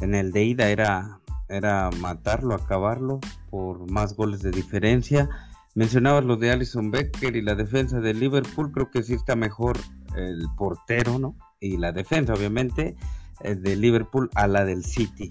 En 0.00 0.14
el 0.14 0.32
de 0.32 0.44
ida 0.44 0.70
era 0.70 1.19
era 1.50 1.90
matarlo, 2.00 2.54
acabarlo 2.54 3.20
por 3.50 3.90
más 3.90 4.14
goles 4.14 4.40
de 4.42 4.50
diferencia 4.50 5.28
Mencionabas 5.74 6.24
lo 6.24 6.36
de 6.36 6.50
Alison 6.50 6.90
Becker 6.90 7.36
y 7.36 7.42
la 7.42 7.54
defensa 7.54 8.00
de 8.00 8.12
Liverpool, 8.12 8.72
creo 8.72 8.90
que 8.90 9.04
sí 9.04 9.14
está 9.14 9.36
mejor 9.36 9.78
el 10.16 10.46
portero, 10.58 11.18
¿no? 11.20 11.36
Y 11.60 11.76
la 11.76 11.92
defensa, 11.92 12.34
obviamente, 12.34 12.96
eh, 13.44 13.54
de 13.54 13.76
Liverpool 13.76 14.28
a 14.34 14.48
la 14.48 14.64
del 14.64 14.84
City. 14.84 15.30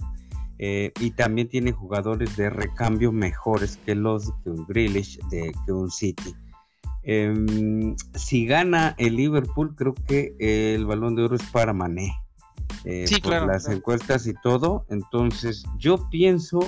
Eh, 0.58 0.94
y 1.02 1.12
también 1.12 1.50
tiene 1.50 1.74
jugadores 1.74 2.38
de 2.38 2.50
recambio 2.50 3.12
mejores 3.12 3.78
que 3.86 3.96
los 3.96 4.32
que 4.44 4.50
un 4.50 4.66
Grealish, 4.66 5.20
de, 5.30 5.52
que 5.66 5.72
un 5.74 5.92
City. 5.92 6.34
Em, 7.04 7.96
si 8.16 8.46
gana 8.46 8.96
el 8.98 9.18
Liverpool, 9.18 9.76
creo 9.76 9.94
que 9.94 10.36
el 10.40 10.86
balón 10.86 11.16
de 11.16 11.24
oro 11.24 11.36
es 11.36 11.44
para 11.52 11.74
Mané. 11.74 12.14
Eh, 12.86 13.06
por 13.22 13.46
las 13.46 13.68
encuestas 13.68 14.28
y 14.28 14.34
todo. 14.34 14.86
Entonces, 14.90 15.66
yo 15.78 16.10
pienso 16.10 16.60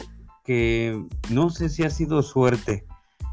que 0.43 1.01
no 1.29 1.49
sé 1.49 1.69
si 1.69 1.83
ha 1.83 1.89
sido 1.89 2.23
suerte 2.23 2.85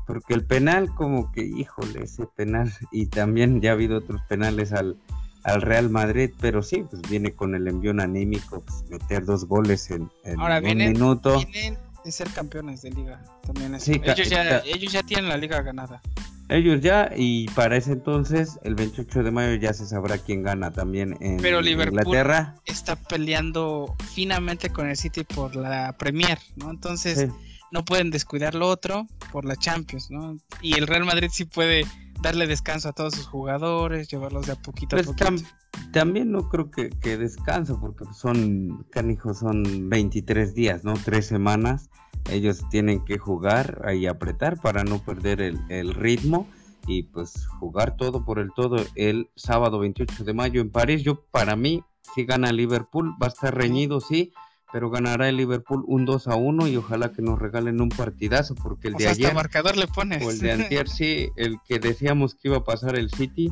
porque 0.09 0.33
el 0.33 0.47
penal 0.47 0.95
como 0.95 1.31
que, 1.33 1.45
híjole, 1.45 2.05
ese 2.05 2.27
penal, 2.27 2.73
y 2.91 3.07
también 3.07 3.61
ya 3.61 3.71
ha 3.71 3.73
habido 3.75 3.99
otros 3.99 4.23
penales 4.23 4.73
al, 4.73 4.97
al 5.45 5.63
Real 5.63 5.91
Madrid, 5.91 6.31
pero 6.41 6.63
sí, 6.63 6.83
pues 6.91 7.03
viene 7.03 7.35
con 7.35 7.55
el 7.55 7.69
envión 7.69 8.01
anímico, 8.01 8.63
pues, 8.63 8.85
meter 8.89 9.27
dos 9.27 9.45
goles 9.45 9.91
en, 9.91 10.11
Ahora, 10.39 10.61
un 10.61 10.79
minuto. 10.79 11.39
Vienen 11.53 11.79
de 12.03 12.11
ser 12.11 12.31
campeones 12.31 12.81
de 12.83 12.91
liga, 12.91 13.23
también 13.43 13.75
ellos, 13.75 14.31
ya, 14.31 14.61
ellos 14.61 14.93
ya 14.93 15.03
tienen 15.03 15.29
la 15.29 15.37
liga 15.37 15.61
ganada. 15.61 16.01
Ellos 16.49 16.81
ya, 16.81 17.11
y 17.15 17.47
para 17.49 17.77
ese 17.77 17.93
entonces, 17.93 18.59
el 18.63 18.75
28 18.75 19.23
de 19.23 19.31
mayo 19.31 19.55
ya 19.57 19.75
se 19.75 19.87
sabrá 19.87 20.17
quién 20.17 20.43
gana 20.43 20.71
también 20.71 21.17
en 21.21 21.37
Pero 21.39 21.61
Liverpool 21.61 22.01
Inglaterra. 22.01 22.55
Está 22.65 22.97
peleando 22.97 23.95
finamente 24.15 24.71
con 24.71 24.89
el 24.89 24.97
City 24.97 25.25
por 25.25 25.57
la 25.57 25.97
Premier, 25.99 26.39
¿no? 26.57 26.71
Entonces 26.71 27.29
no 27.71 27.85
pueden 27.85 28.11
descuidar 28.11 28.55
lo 28.55 28.69
otro 28.69 29.07
por 29.31 29.45
la 29.45 29.57
Champions, 29.57 30.11
¿no? 30.11 30.39
Y 30.63 30.75
el 30.75 30.87
Real 30.87 31.05
Madrid 31.05 31.29
sí 31.31 31.45
puede 31.45 31.85
darle 32.23 32.47
descanso 32.47 32.89
a 32.89 32.93
todos 32.93 33.15
sus 33.15 33.27
jugadores, 33.27 34.09
llevarlos 34.09 34.47
de 34.47 34.53
a 34.53 34.57
poquito 34.57 34.97
a 34.97 35.03
pues 35.03 35.09
poquito. 35.09 35.47
también 35.93 36.33
no 36.33 36.49
creo 36.49 36.71
que, 36.71 36.89
que 36.89 37.17
descanso, 37.17 37.79
porque 37.79 38.05
son, 38.15 38.87
canijos, 38.91 39.39
son 39.39 39.89
23 39.89 40.55
días, 40.55 40.83
¿no? 40.83 40.95
Tres 40.95 41.27
semanas. 41.27 41.91
Ellos 42.31 42.69
tienen 42.71 43.05
que 43.05 43.19
jugar 43.19 43.87
y 43.95 44.07
apretar 44.07 44.61
para 44.61 44.85
no 44.85 44.99
perder 44.99 45.41
el, 45.41 45.59
el 45.69 45.95
ritmo 45.95 46.49
y 46.87 47.05
pues 47.05 47.47
jugar 47.47 47.97
todo 47.97 48.25
por 48.25 48.39
el 48.39 48.51
todo 48.55 48.85
el 48.95 49.31
sábado 49.37 49.79
28 49.79 50.25
de 50.25 50.33
mayo 50.33 50.61
en 50.61 50.71
París. 50.71 51.03
Yo, 51.03 51.25
para 51.31 51.57
mí, 51.57 51.83
si 52.15 52.25
gana 52.25 52.53
Liverpool, 52.53 53.15
va 53.21 53.27
a 53.27 53.31
estar 53.31 53.55
reñido, 53.55 54.01
sí 54.01 54.33
pero 54.73 54.91
ganará 54.91 55.29
el 55.29 55.37
Liverpool 55.37 55.85
un 55.87 56.05
2 56.05 56.29
a 56.29 56.37
1 56.37 56.69
y 56.69 56.77
ojalá 56.77 57.13
que 57.13 57.23
nos 57.23 57.39
regalen 57.39 57.81
un 57.81 57.89
partidazo 57.89 58.55
porque 58.55 58.89
el 58.89 58.95
de 58.95 59.09
ayer 59.09 59.35
marcador 59.35 59.77
le 59.77 59.87
pones. 59.87 60.25
o 60.25 60.31
el 60.31 60.39
de 60.41 60.53
antier 60.53 60.89
sí, 60.89 61.31
el 61.37 61.59
que 61.67 61.79
decíamos 61.79 62.35
que 62.35 62.49
iba 62.49 62.59
a 62.59 62.65
pasar 62.65 62.97
el 62.97 63.11
City, 63.11 63.51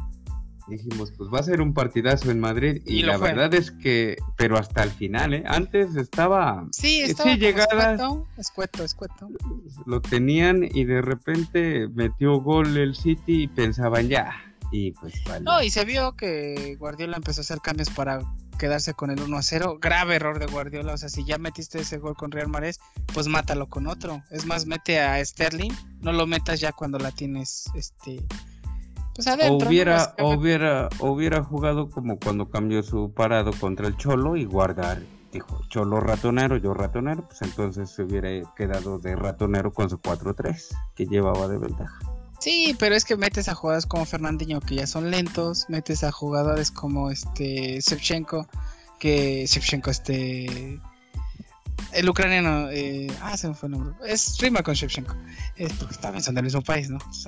dijimos, 0.68 1.12
pues 1.16 1.30
va 1.32 1.40
a 1.40 1.42
ser 1.42 1.60
un 1.60 1.74
partidazo 1.74 2.30
en 2.30 2.40
Madrid 2.40 2.82
y, 2.86 3.02
la 3.02 3.16
verdad 3.18 3.52
es 3.54 3.70
que 3.70 4.16
pero 4.36 4.58
hasta 4.58 4.82
el 4.82 4.90
final, 4.90 5.34
¿eh? 5.34 5.44
Antes 5.46 5.96
estaba 5.96 6.66
Sí, 6.72 7.00
estaba 7.02 7.34
sí, 7.34 7.44
escueto, 7.44 8.26
escueto, 8.36 8.84
escueto. 8.84 9.28
Lo 9.86 10.00
tenían 10.00 10.64
y 10.64 10.84
de 10.84 11.02
repente 11.02 11.88
metió 11.88 12.40
gol 12.40 12.76
el 12.76 12.94
City 12.94 13.44
y 13.44 13.48
pensaban 13.48 14.08
ya 14.08 14.32
y 14.70 14.92
pues 14.92 15.14
vale. 15.24 15.44
No, 15.44 15.62
y 15.62 15.70
se 15.70 15.84
vio 15.84 16.16
que 16.16 16.76
Guardiola 16.78 17.16
empezó 17.16 17.40
a 17.40 17.42
hacer 17.42 17.60
cambios 17.60 17.90
para 17.90 18.20
quedarse 18.58 18.94
con 18.94 19.10
el 19.10 19.20
1 19.20 19.36
a 19.36 19.42
0. 19.42 19.78
Grave 19.80 20.16
error 20.16 20.38
de 20.38 20.46
Guardiola. 20.46 20.94
O 20.94 20.96
sea, 20.96 21.08
si 21.08 21.24
ya 21.24 21.38
metiste 21.38 21.80
ese 21.80 21.98
gol 21.98 22.16
con 22.16 22.30
Real 22.30 22.48
Madrid, 22.48 22.74
pues 23.12 23.28
mátalo 23.28 23.68
con 23.68 23.86
otro. 23.86 24.22
Es 24.30 24.46
más, 24.46 24.66
mete 24.66 25.00
a 25.00 25.24
Sterling. 25.24 25.72
No 26.00 26.12
lo 26.12 26.26
metas 26.26 26.60
ya 26.60 26.72
cuando 26.72 26.98
la 26.98 27.12
tienes 27.12 27.70
este. 27.74 28.24
Pues 29.16 29.28
adentro, 29.28 29.68
hubiera, 29.68 30.14
hubiera, 30.18 30.90
hubiera 31.00 31.42
jugado 31.42 31.88
como 31.88 32.18
cuando 32.18 32.50
cambió 32.50 32.82
su 32.82 33.12
parado 33.12 33.50
contra 33.58 33.88
el 33.88 33.96
Cholo 33.96 34.36
y 34.36 34.44
guardar. 34.44 35.02
Dijo, 35.32 35.62
Cholo 35.70 36.00
ratonero, 36.00 36.58
yo 36.58 36.74
ratonero, 36.74 37.26
pues 37.26 37.40
entonces 37.40 37.88
se 37.88 38.02
hubiera 38.02 38.28
quedado 38.54 38.98
de 38.98 39.16
ratonero 39.16 39.72
con 39.72 39.88
su 39.88 39.98
4-3 39.98 40.68
que 40.94 41.06
llevaba 41.06 41.48
de 41.48 41.56
ventaja. 41.56 41.98
Sí, 42.40 42.76
pero 42.78 42.94
es 42.94 43.06
que 43.06 43.16
metes 43.16 43.48
a 43.48 43.54
jugadores 43.54 43.86
como 43.86 44.04
Fernandinho 44.04 44.60
que 44.60 44.76
ya 44.76 44.86
son 44.86 45.10
lentos, 45.10 45.64
metes 45.70 46.04
a 46.04 46.12
jugadores 46.12 46.70
como 46.70 47.10
este 47.10 47.80
Shevchenko, 47.80 48.46
que 48.98 49.46
Shevchenko 49.46 49.90
este 49.90 50.78
el 51.92 52.08
ucraniano, 52.08 52.68
eh, 52.70 53.06
ah, 53.22 53.36
se 53.38 53.48
me 53.48 53.54
fue 53.54 53.68
el 53.68 53.72
nombre, 53.72 53.94
es 54.06 54.38
rima 54.38 54.62
con 54.62 54.74
Shevchenko, 54.74 55.14
es 55.56 55.72
porque 55.72 55.94
está 55.94 56.10
en 56.14 56.36
el 56.36 56.44
mismo 56.44 56.60
país, 56.60 56.90
¿no? 56.90 56.98
Pues 56.98 57.26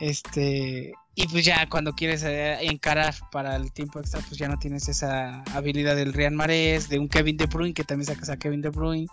este, 0.00 0.94
y 1.14 1.26
pues 1.26 1.44
ya 1.44 1.68
cuando 1.68 1.92
quieres 1.92 2.22
eh, 2.22 2.56
encarar 2.62 3.14
para 3.30 3.56
el 3.56 3.72
tiempo 3.72 3.98
extra, 3.98 4.20
pues 4.20 4.38
ya 4.38 4.48
no 4.48 4.58
tienes 4.58 4.88
esa 4.88 5.42
habilidad 5.52 5.96
del 5.96 6.14
Real 6.14 6.32
Mares, 6.32 6.88
de 6.88 6.98
un 6.98 7.08
Kevin 7.08 7.36
De 7.36 7.46
Bruyne, 7.46 7.74
que 7.74 7.84
también 7.84 8.06
sacas 8.06 8.30
a 8.30 8.38
Kevin 8.38 8.62
De 8.62 8.70
Bruyne, 8.70 9.06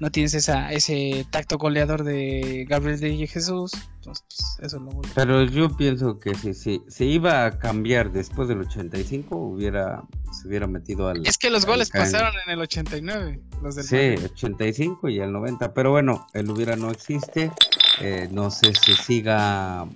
no 0.00 0.10
tienes 0.10 0.34
esa, 0.34 0.72
ese 0.72 1.24
tacto 1.30 1.56
goleador 1.56 2.04
de 2.04 2.66
Gabriel 2.68 3.00
de 3.00 3.26
Jesús, 3.26 3.72
entonces 3.96 4.24
pues, 4.28 4.58
eso 4.62 4.76
es 4.76 4.82
lo 4.82 4.90
bueno. 4.90 5.12
Pero 5.14 5.44
yo 5.44 5.74
pienso 5.74 6.18
que 6.18 6.34
si, 6.34 6.52
si 6.52 6.82
se 6.88 7.04
iba 7.06 7.46
a 7.46 7.58
cambiar 7.58 8.12
después 8.12 8.48
del 8.48 8.60
85, 8.60 9.34
hubiera, 9.34 10.02
se 10.32 10.48
hubiera 10.48 10.66
metido 10.66 11.08
al... 11.08 11.26
Es 11.26 11.38
que 11.38 11.48
los 11.48 11.64
goles 11.64 11.88
pasaron 11.88 12.34
en 12.44 12.52
el 12.52 12.60
89, 12.60 13.40
los 13.62 13.76
del 13.76 13.84
Sí, 13.84 14.22
85 14.22 15.08
y 15.08 15.20
el 15.20 15.32
90, 15.32 15.72
pero 15.72 15.92
bueno, 15.92 16.26
el 16.34 16.50
hubiera 16.50 16.76
no 16.76 16.90
existe, 16.90 17.52
eh, 18.00 18.28
no 18.30 18.50
sé 18.50 18.74
si 18.74 18.94
siga 18.96 19.86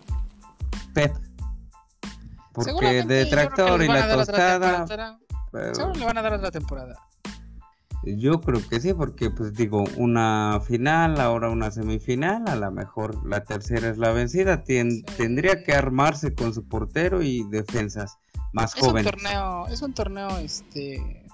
Porque 2.52 3.02
de 3.04 3.26
tractor 3.26 3.82
y 3.82 3.88
la 3.88 4.12
tostada. 4.12 4.86
Seguro 5.72 5.94
le 5.94 6.04
van 6.04 6.18
a 6.18 6.22
dar 6.22 6.34
otra 6.34 6.50
temporada. 6.50 6.96
Yo 8.04 8.40
creo 8.40 8.66
que 8.68 8.80
sí, 8.80 8.94
porque 8.94 9.30
pues 9.30 9.54
digo, 9.54 9.84
una 9.96 10.60
final, 10.64 11.20
ahora 11.20 11.50
una 11.50 11.70
semifinal, 11.70 12.46
a 12.46 12.54
lo 12.54 12.70
mejor 12.70 13.26
la 13.26 13.44
tercera 13.44 13.88
es 13.88 13.98
la 13.98 14.12
vencida, 14.12 14.62
tendría 14.62 15.64
que 15.64 15.74
armarse 15.74 16.34
con 16.34 16.54
su 16.54 16.66
portero 16.66 17.22
y 17.22 17.44
defensas 17.50 18.18
más 18.52 18.74
es 18.74 18.80
jóvenes. 18.80 19.12
Un 19.12 19.20
torneo, 19.20 19.66
es 19.66 19.82
un 19.82 19.94
torneo 19.94 20.38
este 20.38 21.24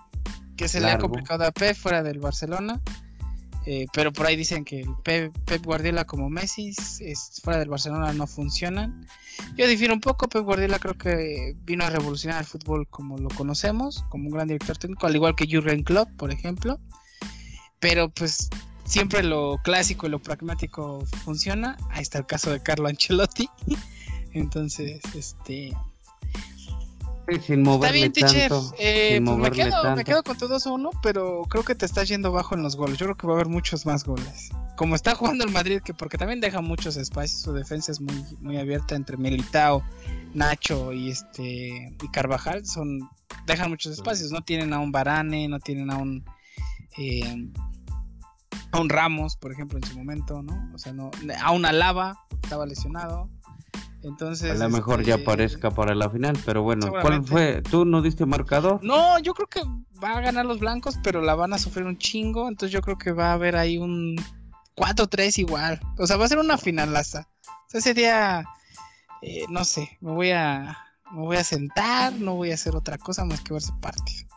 que 0.57 0.69
se 0.69 0.81
le 0.81 0.91
ha 0.91 0.99
complicado 0.99 1.45
a 1.45 1.53
Pep 1.53 1.77
fuera 1.77 2.03
del 2.03 2.19
Barcelona. 2.19 2.81
Eh, 3.67 3.87
pero 3.95 4.13
por 4.13 4.27
ahí 4.27 4.37
dicen 4.37 4.65
que 4.65 4.81
el 4.81 4.95
Pep, 5.03 5.65
Guardiola 5.65 6.05
como 6.05 6.29
Messi 6.29 6.75
es, 7.01 7.41
fuera 7.43 7.59
del 7.59 7.71
Barcelona 7.71 8.13
no 8.13 8.27
funcionan. 8.27 9.07
Yo 9.57 9.67
difiero 9.67 9.95
un 9.95 10.01
poco, 10.01 10.29
Pep 10.29 10.45
Guardiola 10.45 10.79
creo 10.79 10.95
que 10.95 11.57
vino 11.65 11.85
a 11.85 11.91
revolucionar 11.91 12.41
el 12.41 12.47
fútbol 12.47 12.87
como 12.89 13.17
lo 13.17 13.29
conocemos, 13.31 14.05
como 14.11 14.25
un 14.25 14.33
gran 14.33 14.49
director 14.49 14.77
técnico, 14.77 15.07
al 15.07 15.17
igual 15.17 15.35
que 15.35 15.49
Jurgen 15.51 15.83
Klopp, 15.83 16.11
por 16.17 16.31
ejemplo. 16.31 16.79
Pero 17.81 18.11
pues 18.11 18.51
siempre 18.85 19.23
lo 19.23 19.59
clásico 19.63 20.07
y 20.07 20.11
lo 20.11 20.21
pragmático 20.21 21.05
funciona. 21.25 21.77
Ahí 21.91 22.03
está 22.03 22.19
el 22.19 22.27
caso 22.27 22.51
de 22.51 22.63
Carlo 22.63 22.89
Ancelotti. 22.89 23.49
Entonces, 24.33 25.01
este 25.15 25.73
sin 27.47 27.63
moverle 27.63 28.07
Está 28.07 28.31
bien, 28.33 28.49
tanto, 28.49 28.75
eh, 28.79 29.21
pues 29.25 29.39
me, 29.39 29.51
quedo, 29.51 29.97
me, 29.97 30.05
quedo, 30.05 30.23
con 30.23 30.37
tu 30.37 30.47
2 30.47 30.67
1, 30.67 30.91
pero 31.03 31.43
creo 31.49 31.65
que 31.65 31.75
te 31.75 31.87
estás 31.87 32.09
yendo 32.09 32.33
bajo 32.33 32.55
en 32.55 32.63
los 32.63 32.77
goles. 32.77 32.99
Yo 32.99 33.07
creo 33.07 33.17
que 33.17 33.27
va 33.27 33.35
a 33.35 33.37
haber 33.37 33.49
muchos 33.49 33.87
más 33.87 34.05
goles. 34.05 34.51
Como 34.77 34.95
está 34.95 35.15
jugando 35.15 35.45
el 35.45 35.51
Madrid, 35.51 35.81
que 35.83 35.95
porque 35.95 36.19
también 36.19 36.41
deja 36.41 36.61
muchos 36.61 36.97
espacios, 36.97 37.41
su 37.41 37.53
defensa 37.53 37.93
es 37.93 38.01
muy, 38.01 38.15
muy 38.41 38.59
abierta 38.59 38.95
entre 38.95 39.17
Militao, 39.17 39.83
Nacho 40.35 40.93
y 40.93 41.11
este 41.11 41.97
y 42.03 42.09
Carvajal, 42.13 42.67
son 42.67 43.09
dejan 43.47 43.71
muchos 43.71 43.93
espacios. 43.93 44.31
No 44.31 44.43
tienen 44.43 44.73
a 44.73 44.81
un 44.81 44.93
Barane, 44.93 45.49
no 45.49 45.61
tienen 45.61 45.91
a 45.91 45.97
un 45.97 46.25
eh, 46.99 47.51
a 48.73 48.81
un 48.81 48.89
Ramos, 48.89 49.37
por 49.37 49.53
ejemplo, 49.53 49.79
en 49.79 49.85
su 49.85 49.97
momento, 49.97 50.43
¿no? 50.43 50.71
O 50.75 50.79
sea, 50.79 50.93
no 50.93 51.11
a 51.41 51.53
un 51.53 51.65
Alaba, 51.65 52.19
estaba 52.43 52.67
lesionado. 52.67 53.31
Entonces, 54.05 54.51
a 54.51 54.65
lo 54.65 54.71
mejor 54.71 55.03
ya 55.03 55.15
este, 55.15 55.23
aparezca 55.23 55.71
para 55.71 55.95
la 55.95 56.11
final, 56.11 56.39
pero 56.45 56.63
bueno, 56.63 56.93
¿cuál 57.01 57.25
fue? 57.25 57.63
¿Tú 57.63 57.85
no 57.85 58.03
diste 58.03 58.27
marcador? 58.27 58.81
No, 58.83 59.19
yo 59.19 59.33
creo 59.33 59.49
que 59.49 59.63
va 60.03 60.19
a 60.19 60.21
ganar 60.21 60.45
los 60.45 60.61
blancos, 60.61 60.99
pero 61.03 61.23
la 61.23 61.35
van 61.35 61.55
a 61.55 61.59
sufrir 61.59 61.87
un 61.87 61.97
chingo, 61.97 62.49
entonces 62.49 62.73
yo 62.73 62.83
creo 62.83 62.99
que 62.99 63.13
va 63.13 63.31
a 63.31 63.33
haber 63.33 63.57
ahí 63.57 63.79
un 63.79 64.17
4-3 64.77 65.39
igual. 65.39 65.81
O 65.99 66.07
sea, 66.07 66.17
va 66.17 66.27
a 66.27 66.29
ser 66.29 66.39
una 66.39 66.59
finalaza. 66.59 67.29
O 67.47 67.71
sea, 67.71 67.81
ese 67.81 67.95
día, 67.95 68.45
eh, 69.23 69.47
no 69.49 69.65
sé, 69.65 69.97
me 70.01 70.13
voy 70.13 70.31
a 70.33 70.79
me 71.15 71.21
voy 71.21 71.37
a 71.37 71.45
sentar, 71.45 72.13
no 72.15 72.35
voy 72.35 72.51
a 72.51 72.55
hacer 72.55 72.75
otra 72.75 72.99
cosa 72.99 73.25
más 73.25 73.41
que 73.41 73.53
ver 73.53 73.63
ese 73.63 73.73
partido. 73.81 74.29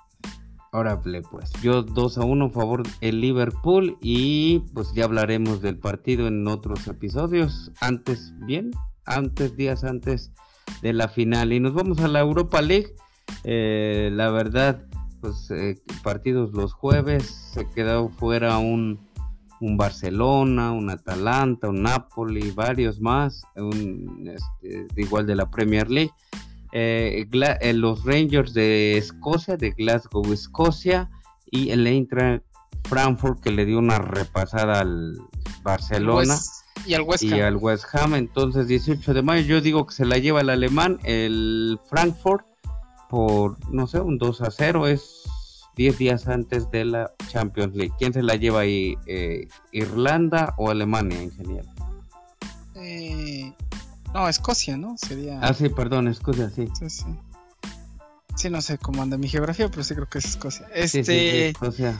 Órale, 0.71 1.21
pues 1.23 1.51
yo 1.61 1.81
2 1.81 2.17
a 2.19 2.23
1 2.23 2.45
a 2.45 2.49
favor 2.49 2.83
el 3.01 3.19
Liverpool 3.21 3.97
y 3.99 4.59
pues 4.73 4.93
ya 4.93 5.05
hablaremos 5.05 5.61
del 5.61 5.79
partido 5.79 6.27
en 6.27 6.47
otros 6.47 6.87
episodios. 6.87 7.71
Antes, 7.79 8.33
bien, 8.45 8.71
antes, 9.07 9.55
días 9.55 9.83
antes 9.83 10.31
de 10.81 10.93
la 10.93 11.07
final. 11.07 11.53
Y 11.53 11.59
nos 11.59 11.73
vamos 11.73 11.99
a 11.99 12.07
la 12.07 12.19
Europa 12.19 12.61
League. 12.61 12.93
Eh, 13.43 14.09
la 14.13 14.29
verdad, 14.29 14.83
pues 15.21 15.49
eh, 15.51 15.81
partidos 16.03 16.53
los 16.53 16.73
jueves, 16.73 17.25
se 17.53 17.69
quedó 17.69 18.09
fuera 18.09 18.57
un, 18.57 18.99
un 19.59 19.77
Barcelona, 19.77 20.71
un 20.71 20.89
Atalanta, 20.89 21.69
un 21.69 21.83
Napoli, 21.83 22.51
varios 22.51 22.99
más, 22.99 23.41
un, 23.55 24.29
este, 24.33 24.87
igual 25.01 25.25
de 25.25 25.35
la 25.35 25.49
Premier 25.49 25.89
League. 25.89 26.11
Eh, 26.73 27.27
los 27.73 28.03
Rangers 28.03 28.53
de 28.53 28.97
Escocia, 28.97 29.57
de 29.57 29.71
Glasgow, 29.71 30.31
Escocia, 30.31 31.09
y 31.49 31.69
el 31.69 31.87
Eintracht 31.87 32.43
Frankfurt 32.83 33.41
que 33.41 33.51
le 33.51 33.65
dio 33.65 33.79
una 33.79 33.99
repasada 33.99 34.81
al 34.81 35.17
Barcelona. 35.63 36.35
Pues, 36.35 36.63
y 36.87 36.93
al 36.93 37.01
West 37.01 37.23
Ham. 37.23 37.37
Y 37.37 37.41
al 37.41 37.57
West 37.57 37.85
Ham. 37.93 38.15
Entonces, 38.15 38.67
18 38.67 39.13
de 39.13 39.21
mayo, 39.21 39.45
yo 39.45 39.61
digo 39.61 39.85
que 39.85 39.93
se 39.93 40.05
la 40.05 40.17
lleva 40.17 40.41
el 40.41 40.49
alemán, 40.49 40.99
el 41.03 41.79
Frankfurt, 41.89 42.45
por, 43.09 43.57
no 43.71 43.87
sé, 43.87 43.99
un 43.99 44.17
2 44.17 44.41
a 44.41 44.51
0. 44.51 44.87
Es 44.87 45.23
10 45.75 45.97
días 45.97 46.27
antes 46.27 46.71
de 46.71 46.85
la 46.85 47.11
Champions 47.27 47.75
League. 47.75 47.93
¿Quién 47.99 48.13
se 48.13 48.23
la 48.23 48.35
lleva 48.35 48.61
ahí? 48.61 48.95
Eh, 49.05 49.47
¿Irlanda 49.71 50.53
o 50.57 50.69
Alemania, 50.71 51.21
ingeniero? 51.21 51.67
Eh, 52.75 53.53
no, 54.13 54.29
Escocia, 54.29 54.77
¿no? 54.77 54.95
Sería... 54.97 55.39
Ah, 55.41 55.53
sí, 55.53 55.69
perdón, 55.69 56.07
Escocia, 56.07 56.49
sí. 56.49 56.67
Sí, 56.79 56.89
sí. 56.89 57.05
Sí, 58.35 58.49
no 58.49 58.61
sé 58.61 58.77
cómo 58.77 59.01
anda 59.01 59.17
mi 59.17 59.27
geografía, 59.27 59.69
pero 59.69 59.83
sí 59.83 59.95
creo 59.95 60.07
que 60.07 60.19
es 60.19 60.25
Escocia. 60.25 60.67
Este... 60.73 61.49
Escocia. 61.49 61.99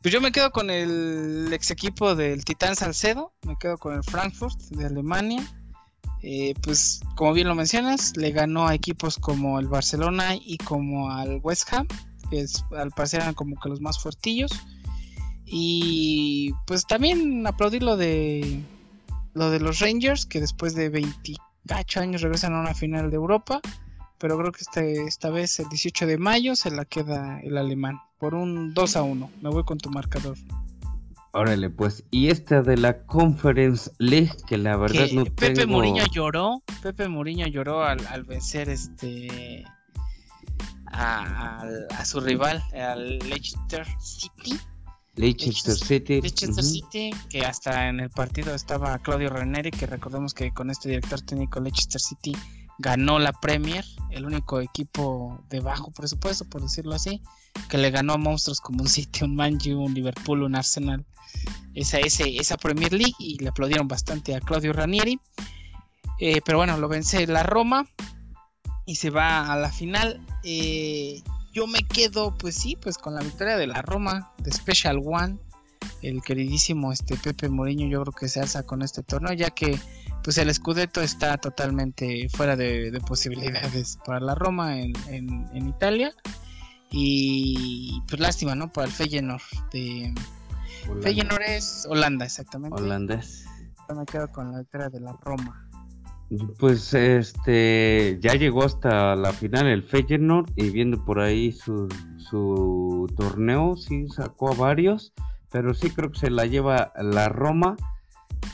Pues 0.00 0.14
yo 0.14 0.20
me 0.20 0.30
quedo 0.30 0.52
con 0.52 0.70
el 0.70 1.48
ex 1.52 1.72
equipo 1.72 2.14
del 2.14 2.44
Titán 2.44 2.76
Salcedo, 2.76 3.32
me 3.44 3.56
quedo 3.56 3.78
con 3.78 3.94
el 3.94 4.04
Frankfurt 4.04 4.58
de 4.70 4.86
Alemania. 4.86 5.42
Eh, 6.22 6.54
pues 6.62 7.00
como 7.16 7.32
bien 7.32 7.48
lo 7.48 7.54
mencionas, 7.54 8.16
le 8.16 8.30
ganó 8.30 8.68
a 8.68 8.74
equipos 8.74 9.18
como 9.18 9.58
el 9.58 9.66
Barcelona 9.66 10.36
y 10.36 10.58
como 10.58 11.10
al 11.10 11.40
West 11.42 11.72
Ham, 11.72 11.88
que 12.30 12.40
es, 12.40 12.64
al 12.76 12.90
parecer 12.90 13.22
eran 13.22 13.34
como 13.34 13.58
que 13.60 13.68
los 13.68 13.80
más 13.80 13.98
fuertillos. 13.98 14.52
Y 15.44 16.52
pues 16.66 16.86
también 16.86 17.46
aplaudir 17.46 17.82
lo 17.82 17.96
de 17.96 18.62
lo 19.34 19.50
de 19.50 19.60
los 19.60 19.80
Rangers, 19.80 20.26
que 20.26 20.40
después 20.40 20.74
de 20.74 20.90
28 20.90 22.00
años 22.00 22.22
regresan 22.22 22.54
a 22.54 22.60
una 22.60 22.74
final 22.74 23.10
de 23.10 23.16
Europa. 23.16 23.60
Pero 24.18 24.36
creo 24.36 24.52
que 24.52 24.60
este, 24.60 25.04
esta 25.04 25.30
vez 25.30 25.60
el 25.60 25.68
18 25.68 26.06
de 26.06 26.18
mayo 26.18 26.56
se 26.56 26.70
la 26.70 26.84
queda 26.84 27.40
el 27.40 27.56
alemán 27.56 28.00
por 28.18 28.34
un 28.34 28.74
2 28.74 28.96
a 28.96 29.02
1. 29.02 29.30
Me 29.42 29.48
voy 29.48 29.64
con 29.64 29.78
tu 29.78 29.90
marcador. 29.90 30.36
Órale, 31.32 31.70
pues, 31.70 32.04
y 32.10 32.28
esta 32.28 32.62
de 32.62 32.76
la 32.76 33.04
Conference 33.04 33.90
League, 33.98 34.32
que 34.46 34.56
la 34.56 34.76
verdad 34.76 35.08
no 35.12 35.24
Pepe 35.26 35.66
Mourinho 35.66 36.04
lloró, 36.06 36.62
Pepe 36.82 37.06
Mourinho 37.06 37.46
lloró 37.46 37.84
al, 37.84 38.24
vencer 38.24 38.70
este 38.70 39.64
a, 40.86 41.64
su 42.04 42.20
rival, 42.20 42.64
al 42.72 43.18
Leicester 43.18 43.86
City. 44.00 44.58
Leicester 45.16 45.74
City. 45.74 46.20
Leicester 46.22 46.64
City, 46.64 47.10
que 47.28 47.42
hasta 47.42 47.88
en 47.88 48.00
el 48.00 48.10
partido 48.10 48.54
estaba 48.54 48.98
Claudio 48.98 49.28
Ranieri, 49.28 49.70
que 49.70 49.86
recordemos 49.86 50.32
que 50.32 50.50
con 50.52 50.70
este 50.70 50.88
director 50.88 51.20
técnico 51.20 51.60
Leicester 51.60 52.00
City 52.00 52.34
ganó 52.78 53.18
la 53.18 53.32
Premier, 53.32 53.84
el 54.10 54.24
único 54.24 54.60
equipo 54.60 55.44
de 55.50 55.60
bajo 55.60 55.90
presupuesto, 55.90 56.44
por 56.44 56.62
decirlo 56.62 56.94
así, 56.94 57.22
que 57.68 57.78
le 57.78 57.90
ganó 57.90 58.14
a 58.14 58.18
monstruos 58.18 58.60
como 58.60 58.82
un 58.82 58.88
City, 58.88 59.24
un 59.24 59.34
Manju, 59.34 59.78
un 59.78 59.94
Liverpool, 59.94 60.42
un 60.42 60.54
Arsenal, 60.54 61.04
esa, 61.74 61.98
esa 61.98 62.56
Premier 62.56 62.92
League 62.92 63.14
y 63.18 63.38
le 63.38 63.48
aplaudieron 63.48 63.88
bastante 63.88 64.34
a 64.34 64.40
Claudio 64.40 64.72
Ranieri. 64.72 65.20
Eh, 66.20 66.40
pero 66.44 66.58
bueno, 66.58 66.76
lo 66.78 66.88
vence 66.88 67.26
la 67.26 67.42
Roma 67.42 67.86
y 68.86 68.96
se 68.96 69.10
va 69.10 69.52
a 69.52 69.56
la 69.56 69.70
final. 69.70 70.24
Eh, 70.42 71.22
yo 71.52 71.66
me 71.66 71.80
quedo, 71.80 72.36
pues 72.36 72.56
sí, 72.56 72.76
pues 72.80 72.98
con 72.98 73.14
la 73.14 73.20
victoria 73.20 73.56
de 73.56 73.66
la 73.66 73.82
Roma, 73.82 74.32
de 74.38 74.50
Special 74.52 75.00
One. 75.04 75.38
El 76.02 76.22
queridísimo 76.22 76.92
este 76.92 77.16
Pepe 77.16 77.48
Mourinho, 77.48 77.88
yo 77.88 78.02
creo 78.02 78.12
que 78.12 78.28
se 78.28 78.40
alza 78.40 78.64
con 78.64 78.82
este 78.82 79.02
torneo, 79.02 79.32
ya 79.32 79.50
que 79.50 79.78
pues 80.28 80.36
el 80.36 80.52
Scudetto 80.52 81.00
está 81.00 81.38
totalmente 81.38 82.28
fuera 82.28 82.54
de, 82.54 83.00
posibilidades 83.06 83.98
para 84.04 84.20
la 84.20 84.34
Roma 84.34 84.78
en, 84.78 84.92
en, 85.08 85.68
Italia. 85.68 86.12
Y 86.90 88.02
pues 88.06 88.20
lástima, 88.20 88.54
¿no? 88.54 88.70
Para 88.70 88.88
el 88.88 88.92
Feyenoord 88.92 89.40
de... 89.72 90.12
Feyenoord 91.00 91.40
es 91.44 91.86
Holanda, 91.88 92.26
exactamente. 92.26 92.78
Holandés. 92.78 93.46
Yo 93.88 93.94
me 93.94 94.04
quedo 94.04 94.30
con 94.30 94.52
la 94.52 94.58
letra 94.58 94.90
de 94.90 95.00
la 95.00 95.16
Roma. 95.22 95.66
Pues 96.58 96.92
este 96.92 98.18
ya 98.20 98.34
llegó 98.34 98.64
hasta 98.64 99.16
la 99.16 99.32
final 99.32 99.66
el 99.66 99.82
Feyenoord 99.82 100.50
y 100.56 100.68
viendo 100.68 101.02
por 101.06 101.20
ahí 101.20 101.52
su, 101.52 101.88
su 102.18 103.10
torneo, 103.16 103.78
sí 103.78 104.06
sacó 104.08 104.52
a 104.52 104.54
varios, 104.54 105.14
pero 105.50 105.72
sí 105.72 105.88
creo 105.88 106.12
que 106.12 106.18
se 106.18 106.30
la 106.30 106.44
lleva 106.44 106.92
la 107.00 107.30
Roma 107.30 107.76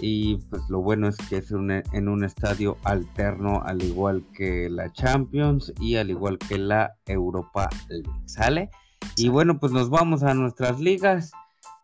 y 0.00 0.36
pues 0.50 0.62
lo 0.68 0.80
bueno 0.80 1.08
es 1.08 1.16
que 1.16 1.36
es 1.38 1.50
en 1.50 2.08
un 2.08 2.24
estadio 2.24 2.76
alterno 2.84 3.62
al 3.64 3.82
igual 3.82 4.24
que 4.36 4.68
la 4.68 4.92
Champions 4.92 5.72
y 5.80 5.96
al 5.96 6.10
igual 6.10 6.38
que 6.38 6.58
la 6.58 6.96
Europa 7.06 7.68
League, 7.88 8.10
¿sale? 8.26 8.70
Y 9.16 9.28
bueno, 9.28 9.58
pues 9.58 9.72
nos 9.72 9.90
vamos 9.90 10.22
a 10.22 10.34
nuestras 10.34 10.80
ligas. 10.80 11.32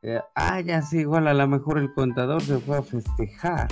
Eh, 0.02 0.20
ah, 0.34 0.60
ya 0.60 0.82
sí, 0.82 0.98
igual 0.98 1.28
a 1.28 1.34
lo 1.34 1.46
mejor 1.46 1.78
el 1.78 1.92
contador 1.92 2.42
se 2.42 2.58
fue 2.58 2.78
a 2.78 2.82
festejar. 2.82 3.68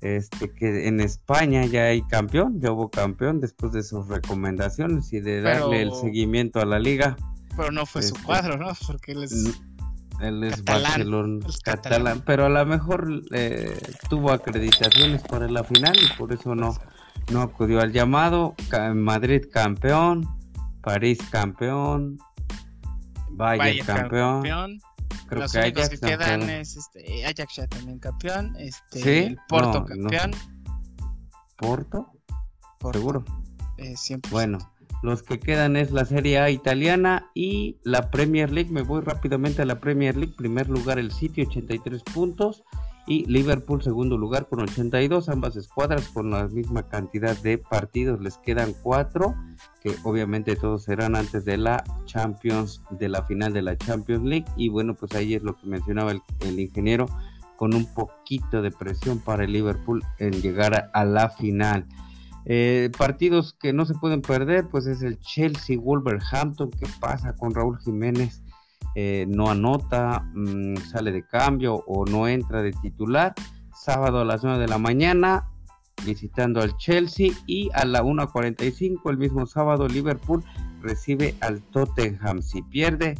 Este, 0.00 0.52
que 0.52 0.88
en 0.88 1.00
España 1.00 1.64
ya 1.64 1.84
hay 1.84 2.02
campeón, 2.02 2.60
ya 2.60 2.72
hubo 2.72 2.90
campeón 2.90 3.40
después 3.40 3.72
de 3.72 3.84
sus 3.84 4.08
recomendaciones 4.08 5.12
y 5.12 5.20
de 5.20 5.40
darle 5.40 5.82
el 5.82 5.92
seguimiento 5.94 6.60
a 6.60 6.66
la 6.66 6.80
liga. 6.80 7.16
Pero 7.56 7.70
no 7.70 7.86
fue 7.86 8.02
su 8.02 8.14
este, 8.14 8.26
cuadro, 8.26 8.56
¿no? 8.56 8.72
Porque 8.84 9.14
les 9.14 9.62
él 10.20 10.44
es 10.44 10.64
Barcelona, 10.64 11.46
catalán, 11.64 12.22
pero 12.24 12.46
a 12.46 12.48
lo 12.48 12.66
mejor 12.66 13.22
eh, 13.32 13.80
tuvo 14.08 14.30
acreditaciones 14.30 15.22
para 15.22 15.48
la 15.48 15.64
final 15.64 15.96
y 15.96 16.16
por 16.16 16.32
eso 16.32 16.54
no, 16.54 16.76
no 17.30 17.42
acudió 17.42 17.80
al 17.80 17.92
llamado. 17.92 18.54
Madrid 18.94 19.44
campeón, 19.52 20.28
París 20.82 21.18
campeón. 21.30 22.18
Bayern, 23.30 23.86
campeón. 23.86 24.42
Creo 25.26 25.42
Los 25.42 25.52
que 25.52 25.60
únicos 25.60 25.88
que 25.88 25.98
quedan 25.98 26.42
es 26.50 26.76
este, 26.76 27.24
Ajax 27.24 27.56
ya 27.56 27.66
también 27.66 27.98
campeón, 27.98 28.54
este, 28.58 29.26
el 29.26 29.38
Porto 29.48 29.84
campeón. 29.84 30.32
¿Porto? 31.56 32.12
¿Seguro? 32.92 33.24
Eh, 33.78 33.94
Bueno, 34.30 34.58
los 35.02 35.22
que 35.22 35.38
quedan 35.38 35.76
es 35.76 35.90
la 35.90 36.04
Serie 36.04 36.38
A 36.38 36.50
italiana 36.50 37.30
y 37.34 37.78
la 37.82 38.10
Premier 38.10 38.52
League. 38.52 38.70
Me 38.70 38.82
voy 38.82 39.02
rápidamente 39.02 39.62
a 39.62 39.66
la 39.66 39.80
Premier 39.80 40.16
League. 40.16 40.34
Primer 40.36 40.68
lugar 40.68 40.98
el 40.98 41.10
City, 41.10 41.42
83 41.42 42.02
puntos 42.02 42.62
y 43.06 43.26
Liverpool 43.26 43.82
segundo 43.82 44.16
lugar 44.16 44.48
con 44.48 44.60
82, 44.60 45.28
ambas 45.28 45.56
escuadras 45.56 46.08
con 46.08 46.30
la 46.30 46.46
misma 46.48 46.88
cantidad 46.88 47.36
de 47.38 47.58
partidos, 47.58 48.20
les 48.20 48.38
quedan 48.38 48.74
cuatro, 48.82 49.34
que 49.80 49.94
obviamente 50.04 50.54
todos 50.56 50.84
serán 50.84 51.16
antes 51.16 51.44
de 51.44 51.56
la 51.56 51.82
Champions, 52.04 52.82
de 52.90 53.08
la 53.08 53.24
final 53.24 53.52
de 53.52 53.62
la 53.62 53.76
Champions 53.76 54.24
League, 54.24 54.46
y 54.56 54.68
bueno, 54.68 54.94
pues 54.94 55.14
ahí 55.14 55.34
es 55.34 55.42
lo 55.42 55.56
que 55.56 55.66
mencionaba 55.66 56.12
el, 56.12 56.60
ingeniero, 56.60 57.06
con 57.56 57.74
un 57.74 57.92
poquito 57.92 58.62
de 58.62 58.70
presión 58.70 59.18
para 59.18 59.44
el 59.44 59.52
Liverpool 59.52 60.02
en 60.18 60.32
llegar 60.40 60.90
a, 60.92 61.04
la 61.04 61.28
final. 61.28 61.86
Eh, 62.44 62.90
partidos 62.96 63.54
que 63.54 63.72
no 63.72 63.84
se 63.86 63.94
pueden 63.94 64.20
perder, 64.20 64.68
pues 64.68 64.86
es 64.86 65.02
el 65.02 65.18
Chelsea 65.20 65.78
Wolverhampton, 65.78 66.70
¿qué 66.70 66.86
pasa 67.00 67.34
con 67.34 67.54
Raúl 67.54 67.78
Jiménez? 67.78 68.42
Eh, 68.94 69.26
no 69.28 69.48
anota, 69.48 70.28
mm, 70.34 70.76
sale 70.78 71.12
de 71.12 71.24
cambio 71.26 71.76
o 71.86 72.04
no 72.04 72.26
entra 72.26 72.62
de 72.62 72.72
titular. 72.72 73.34
Sábado 73.74 74.20
a 74.20 74.24
las 74.24 74.42
9 74.42 74.58
de 74.58 74.68
la 74.68 74.78
mañana, 74.78 75.48
visitando 76.04 76.60
al 76.60 76.76
Chelsea 76.76 77.30
y 77.46 77.70
a 77.74 77.84
la 77.84 78.02
1.45 78.02 79.10
el 79.10 79.18
mismo 79.18 79.46
sábado 79.46 79.86
Liverpool 79.86 80.44
recibe 80.82 81.36
al 81.40 81.62
Tottenham. 81.62 82.42
Si 82.42 82.62
pierde, 82.62 83.14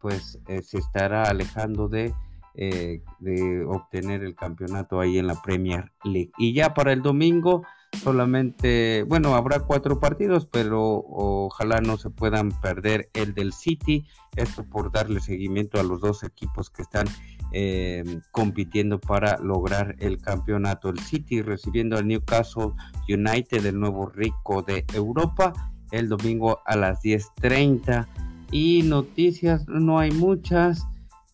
pues 0.00 0.38
eh, 0.48 0.62
se 0.62 0.78
estará 0.78 1.24
alejando 1.24 1.88
de, 1.88 2.14
de 2.54 3.64
obtener 3.66 4.24
el 4.24 4.34
campeonato 4.34 4.98
ahí 4.98 5.18
en 5.18 5.26
la 5.26 5.40
Premier 5.40 5.92
League. 6.04 6.32
Y 6.36 6.54
ya 6.54 6.74
para 6.74 6.92
el 6.92 7.02
domingo 7.02 7.62
solamente, 8.02 9.04
bueno, 9.04 9.34
habrá 9.34 9.60
cuatro 9.60 10.00
partidos, 10.00 10.46
pero 10.46 11.04
ojalá 11.08 11.80
no 11.80 11.96
se 11.96 12.10
puedan 12.10 12.50
perder 12.60 13.10
el 13.14 13.34
del 13.34 13.52
City, 13.52 14.06
esto 14.36 14.64
por 14.64 14.90
darle 14.90 15.20
seguimiento 15.20 15.78
a 15.78 15.82
los 15.82 16.00
dos 16.00 16.22
equipos 16.24 16.70
que 16.70 16.82
están 16.82 17.06
eh, 17.52 18.20
compitiendo 18.30 18.98
para 18.98 19.38
lograr 19.38 19.94
el 19.98 20.18
campeonato. 20.18 20.88
El 20.88 20.98
City 21.00 21.42
recibiendo 21.42 21.96
al 21.98 22.06
Newcastle 22.06 22.72
United, 23.08 23.66
el 23.66 23.78
nuevo 23.78 24.06
rico 24.06 24.62
de 24.62 24.84
Europa, 24.94 25.52
el 25.90 26.08
domingo 26.08 26.60
a 26.66 26.76
las 26.76 27.02
10.30. 27.02 28.06
Y 28.50 28.82
noticias, 28.82 29.66
no 29.68 29.98
hay 29.98 30.10
muchas. 30.10 30.86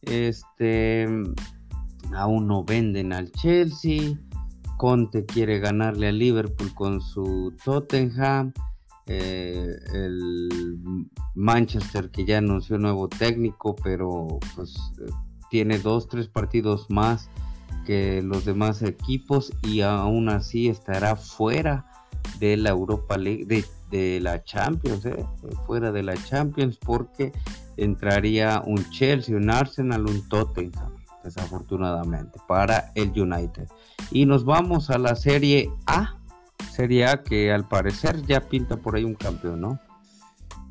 Este, 0.03 1.07
aún 2.15 2.47
no 2.47 2.65
venden 2.65 3.13
al 3.13 3.31
Chelsea. 3.33 4.19
Conte 4.79 5.27
quiere 5.27 5.59
ganarle 5.59 6.09
a 6.09 6.13
Liverpool 6.13 6.73
con 6.73 7.03
su 7.03 7.53
Tottenham. 7.65 8.53
Eh, 9.07 9.75
el 9.93 10.49
Manchester 11.35 12.11
que 12.11 12.25
ya 12.25 12.39
anunció 12.39 12.79
nuevo 12.79 13.09
técnico, 13.09 13.75
pero 13.77 14.39
pues 14.55 14.77
tiene 15.51 15.79
dos, 15.79 16.09
tres 16.09 16.29
partidos 16.29 16.87
más 16.91 17.29
que 17.87 18.23
los 18.23 18.45
demás 18.45 18.83
equipos 18.83 19.53
y 19.63 19.81
aún 19.81 20.29
así 20.29 20.69
estará 20.69 21.17
fuera 21.17 21.87
de 22.39 22.57
la 22.57 22.71
Europa 22.71 23.17
League, 23.17 23.65
de, 23.91 24.21
la 24.21 24.45
Champions, 24.45 25.07
eh, 25.07 25.25
fuera 25.67 25.91
de 25.91 26.03
la 26.03 26.15
Champions 26.15 26.79
porque 26.79 27.33
entraría 27.77 28.63
un 28.65 28.89
Chelsea, 28.91 29.35
un 29.35 29.51
Arsenal, 29.51 30.07
un 30.07 30.29
Tottenham 30.29 30.98
desafortunadamente, 31.29 32.39
para 32.47 32.93
el 32.95 33.11
United. 33.11 33.69
Y 34.11 34.27
nos 34.27 34.45
vamos 34.45 34.91
a 34.91 34.99
la 34.99 35.15
Serie 35.15 35.71
A, 35.87 36.17
Serie 36.73 37.07
A 37.07 37.23
que 37.23 37.53
al 37.53 37.69
parecer 37.69 38.25
ya 38.27 38.49
pinta 38.49 38.77
por 38.77 38.97
ahí 38.97 39.05
un 39.05 39.15
campeón, 39.15 39.61
¿no? 39.61 39.81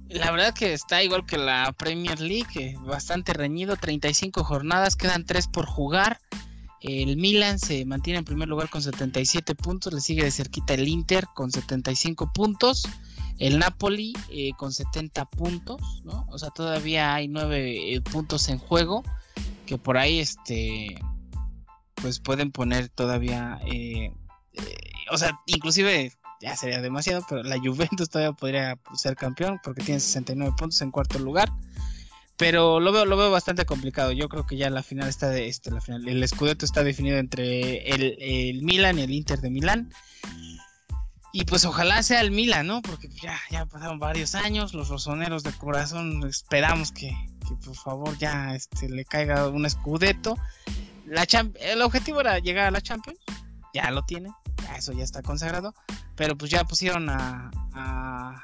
La 0.10 0.32
verdad 0.32 0.54
que 0.54 0.74
está 0.74 1.04
igual 1.04 1.26
que 1.26 1.38
la 1.38 1.74
Premier 1.78 2.20
League, 2.22 2.78
bastante 2.86 3.34
reñido, 3.34 3.76
35 3.76 4.44
jornadas, 4.44 4.96
quedan 4.96 5.26
3 5.26 5.48
por 5.48 5.66
jugar. 5.66 6.20
El 6.80 7.18
Milan 7.18 7.60
se 7.60 7.86
mantiene 7.86 8.20
en 8.20 8.26
primer 8.26 8.48
lugar 8.48 8.70
con 8.70 8.82
77 8.82 9.56
puntos, 9.56 9.94
le 9.94 10.00
sigue 10.00 10.24
de 10.24 10.32
cerquita 10.32 10.76
el 10.76 10.88
Inter 10.88 11.26
con 11.34 11.52
75 11.52 12.32
puntos, 12.32 12.88
el 13.40 13.60
Napoli 13.60 14.14
eh, 14.30 14.52
con 14.58 14.72
70 14.72 15.26
puntos, 15.26 16.02
¿no? 16.06 16.26
O 16.30 16.38
sea, 16.38 16.52
todavía 16.52 17.14
hay 17.14 17.28
9 17.28 17.96
eh, 17.96 18.02
puntos 18.02 18.48
en 18.48 18.60
juego 18.60 19.04
que 19.68 19.78
por 19.78 19.98
ahí 19.98 20.20
este 20.20 21.00
pues 21.96 22.20
pueden 22.20 22.52
poner 22.52 22.90
todavía 22.90 23.60
eh, 23.68 24.12
eh, 24.54 24.78
o 25.12 25.18
sea 25.18 25.40
inclusive 25.46 26.12
ya 26.42 26.56
sería 26.56 26.82
demasiado 26.82 27.24
pero 27.30 27.44
la 27.44 27.60
Juventus 27.64 28.10
todavía 28.10 28.34
podría 28.34 28.80
ser 28.96 29.16
campeón 29.16 29.60
porque 29.64 29.84
tiene 29.84 30.00
69 30.00 30.56
puntos 30.58 30.82
en 30.82 30.92
cuarto 30.92 31.20
lugar. 31.20 31.50
Pero 32.38 32.80
lo 32.80 32.92
veo 32.92 33.06
lo 33.06 33.18
veo 33.18 33.32
bastante 33.32 33.66
complicado. 33.66 34.12
Yo 34.12 34.30
creo 34.30 34.46
que 34.46 34.58
ya 34.58 34.70
la 34.70 34.84
final 34.84 35.10
está 35.10 35.30
de 35.30 35.48
este 35.48 35.72
la 35.72 35.82
final 35.82 36.08
el 36.08 36.28
Scudetto 36.28 36.66
está 36.66 36.84
definido 36.84 37.18
entre 37.18 37.90
el, 37.90 38.16
el 38.20 38.62
Milan 38.62 39.00
y 39.00 39.02
el 39.02 39.12
Inter 39.12 39.42
de 39.42 39.50
Milán. 39.50 39.92
Y 41.34 41.46
pues 41.46 41.66
ojalá 41.66 42.02
sea 42.04 42.22
el 42.22 42.32
Milan, 42.32 42.68
¿no? 42.68 42.82
Porque 42.82 43.10
ya, 43.10 43.38
ya 43.50 43.66
pasaron 43.66 44.00
varios 44.00 44.36
años, 44.36 44.74
los 44.74 44.90
rosoneros 44.90 45.44
de 45.44 45.52
corazón 45.52 46.24
esperamos 46.28 46.92
que, 46.92 47.12
por 47.56 47.76
favor 47.76 48.18
ya 48.18 48.56
este, 48.56 48.90
le 48.90 49.06
caiga 49.06 49.48
un 49.48 49.66
escudeto. 49.66 50.36
La 51.06 51.26
el 51.62 51.82
objetivo 51.82 52.22
era 52.22 52.40
llegar 52.40 52.68
a 52.68 52.72
la 52.72 52.82
Champions, 52.82 53.20
ya 53.74 53.90
lo 53.92 54.04
tiene, 54.04 54.32
eso 54.76 54.92
ya 54.92 55.04
está 55.04 55.22
consagrado, 55.22 55.74
pero 56.16 56.38
pues 56.38 56.52
ya 56.52 56.66
pusieron 56.66 57.10
a, 57.10 57.50
a, 57.74 58.44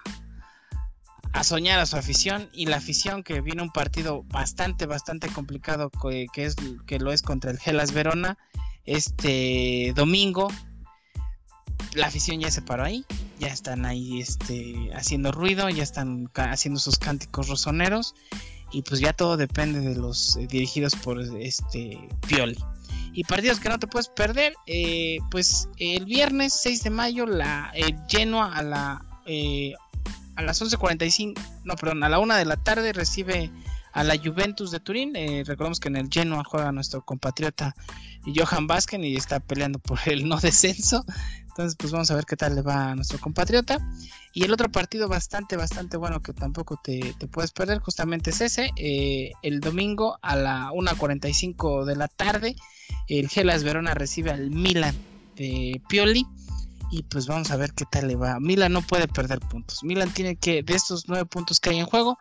soñar 1.44 1.80
a 1.80 1.86
su 1.86 1.98
afición 1.98 2.50
y 2.54 2.68
la 2.68 2.78
afición 2.78 3.22
que 3.22 3.42
viene 3.42 3.62
un 3.62 3.72
partido 3.72 4.24
bastante, 4.24 4.86
bastante 4.86 5.28
complicado 5.28 5.89
que, 5.89 6.28
que, 6.32 6.46
es, 6.46 6.56
que 6.86 7.00
lo 7.00 7.12
es 7.12 7.22
contra 7.22 7.52
el 7.52 7.60
Gelas 7.60 7.92
Verona 7.92 8.38
este 8.86 9.92
domingo 9.94 10.48
la 11.96 12.08
afición 12.08 12.39
ya 12.39 12.50
se 12.50 12.62
paró 12.62 12.84
ahí, 12.84 13.06
ya 13.39 13.48
están 13.48 13.86
ahí 13.86 14.20
este, 14.20 14.89
haciendo 14.96 15.32
ruido, 15.32 15.70
ya 15.70 15.84
están 15.84 16.30
haciendo 16.34 16.80
sus 16.80 16.98
cánticos 16.98 17.50
rosoneros 17.50 18.16
y 18.74 18.82
pues 18.82 19.00
ya 19.00 19.14
todo 19.14 19.38
depende 19.38 19.80
de 19.80 19.96
los 19.96 20.36
eh, 20.36 20.48
dirigidos 20.48 20.96
por 20.96 21.22
este 21.22 22.10
Pioli. 22.28 22.58
Y 23.14 23.24
partidos 23.24 23.60
que 23.60 23.70
no 23.70 23.78
te 23.78 23.86
puedes 23.86 24.10
perder, 24.10 24.56
eh, 24.66 25.20
pues 25.30 25.70
el 25.78 26.06
viernes 26.06 26.54
6 26.54 26.84
de 26.84 26.90
mayo 26.90 27.28
la 27.28 27.72
eh, 27.76 27.96
Genoa 28.10 28.58
a 28.58 28.64
la 28.64 29.06
a 30.36 30.42
las 30.42 30.62
11:45, 30.62 31.40
no, 31.64 31.76
perdón, 31.76 32.04
a 32.04 32.10
la 32.10 32.20
1 32.20 32.36
de 32.36 32.46
la 32.46 32.58
tarde 32.58 32.92
recibe 32.92 33.52
a 33.94 34.04
la 34.04 34.18
Juventus 34.18 34.72
de 34.72 34.80
Turín. 34.80 35.14
Recordemos 35.46 35.80
que 35.80 35.90
en 35.90 35.96
el 35.96 36.10
Genoa 36.12 36.44
juega 36.44 36.72
nuestro 36.72 37.06
compatriota 37.06 37.76
Johan 38.26 38.66
Vázquez 38.66 39.00
y 39.02 39.16
está 39.16 39.40
peleando 39.40 39.78
por 39.78 40.00
el 40.08 40.28
no 40.28 40.40
descenso. 40.40 41.06
Entonces, 41.54 41.76
pues 41.78 41.92
vamos 41.92 42.10
a 42.10 42.16
ver 42.16 42.26
qué 42.26 42.36
tal 42.36 42.56
le 42.56 42.64
va 42.64 42.89
a 42.89 42.95
nuestro 42.95 43.20
compatriota. 43.20 43.78
Y 44.34 44.43
el 44.43 44.51
otro 44.51 44.72
partido 44.72 45.08
bastante, 45.08 45.56
bastante 45.56 45.97
bueno 45.97 46.20
que 46.20 46.34
tampoco 46.34 46.82
te, 46.84 47.14
puedes 47.32 47.51
perder, 47.51 47.78
justamente 47.78 48.32
es 48.32 48.41
ese. 48.41 48.72
Eh, 48.76 49.34
el 49.43 49.60
domingo 49.60 50.18
a 50.24 50.36
la 50.36 50.72
1.45 50.72 51.86
de 51.86 51.95
la 51.95 52.08
tarde, 52.08 52.56
el 53.08 53.30
Gelas 53.30 53.64
Verona 53.64 53.93
recibe 53.93 54.32
al 54.32 54.49
Milan 54.49 54.95
de 55.36 55.80
Pioli. 55.88 56.26
Y 56.89 57.04
pues 57.04 57.28
vamos 57.28 57.51
a 57.51 57.56
ver 57.56 57.74
qué 57.74 57.86
tal 57.86 58.08
le 58.08 58.16
va. 58.16 58.39
Milan 58.39 58.74
no 58.74 58.82
puede 58.82 59.08
perder 59.08 59.39
puntos. 59.39 59.84
Milan 59.84 60.12
tiene 60.12 60.36
que, 60.38 60.64
de 60.64 60.74
estos 60.74 61.08
nueve 61.08 61.26
puntos 61.26 61.60
que 61.60 61.70
hay 61.70 61.78
en 61.78 61.86
juego, 61.86 62.18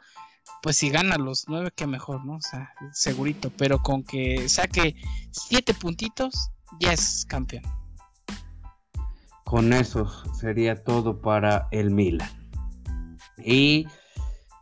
pues 0.62 0.76
si 0.76 0.90
gana 0.90 1.16
los 1.16 1.44
nueve, 1.48 1.70
que 1.74 1.86
mejor, 1.86 2.26
¿no? 2.26 2.34
O 2.34 2.42
sea, 2.42 2.74
segurito, 2.92 3.50
pero 3.56 3.82
con 3.82 4.02
que 4.02 4.46
saque 4.50 4.94
siete 5.30 5.72
puntitos, 5.72 6.50
ya 6.78 6.92
es 6.92 7.24
campeón. 7.26 7.64
Con 9.52 9.74
eso 9.74 10.10
sería 10.32 10.82
todo 10.82 11.20
para 11.20 11.68
el 11.72 11.90
Milan. 11.90 12.30
Y 13.36 13.86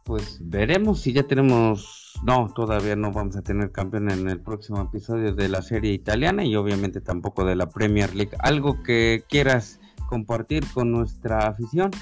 pues 0.04 0.40
veremos 0.40 1.02
si 1.02 1.12
ya 1.12 1.22
tenemos, 1.28 2.14
no, 2.24 2.52
todavía 2.52 2.96
no 2.96 3.12
vamos 3.12 3.36
a 3.36 3.42
tener 3.42 3.70
campeón 3.70 4.10
en 4.10 4.28
el 4.28 4.40
próximo 4.40 4.82
episodio 4.82 5.32
de 5.32 5.48
la 5.48 5.62
serie 5.62 5.92
italiana 5.92 6.44
y 6.44 6.56
obviamente 6.56 7.00
tampoco 7.00 7.44
de 7.44 7.54
la 7.54 7.70
Premier 7.70 8.16
League. 8.16 8.32
¿Algo 8.40 8.82
que 8.82 9.22
quieras 9.28 9.78
compartir 10.08 10.66
con 10.74 10.90
nuestra 10.90 11.46
afición? 11.46 11.92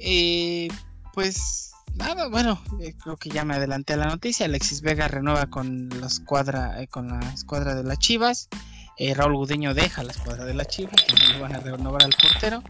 Eh, 0.00 0.66
pues 1.14 1.70
nada, 1.94 2.26
bueno, 2.26 2.60
eh, 2.80 2.96
creo 3.00 3.16
que 3.16 3.30
ya 3.30 3.44
me 3.44 3.54
adelanté 3.54 3.92
a 3.92 3.98
la 3.98 4.06
noticia. 4.06 4.46
Alexis 4.46 4.82
Vega 4.82 5.06
renueva 5.06 5.46
con 5.46 5.88
la 6.00 6.08
escuadra, 6.08 6.82
eh, 6.82 6.88
con 6.88 7.06
la 7.06 7.20
escuadra 7.32 7.76
de 7.76 7.84
las 7.84 8.00
Chivas. 8.00 8.48
Eh, 8.98 9.14
Raúl 9.14 9.36
Gudiño 9.36 9.74
deja 9.74 10.02
la 10.02 10.12
escuadra 10.12 10.44
de 10.44 10.54
las 10.54 10.68
Chivas, 10.68 10.94
no 11.08 11.34
le 11.34 11.40
van 11.40 11.54
a 11.54 11.60
renovar 11.60 12.04
al 12.04 12.12
portero. 12.20 12.62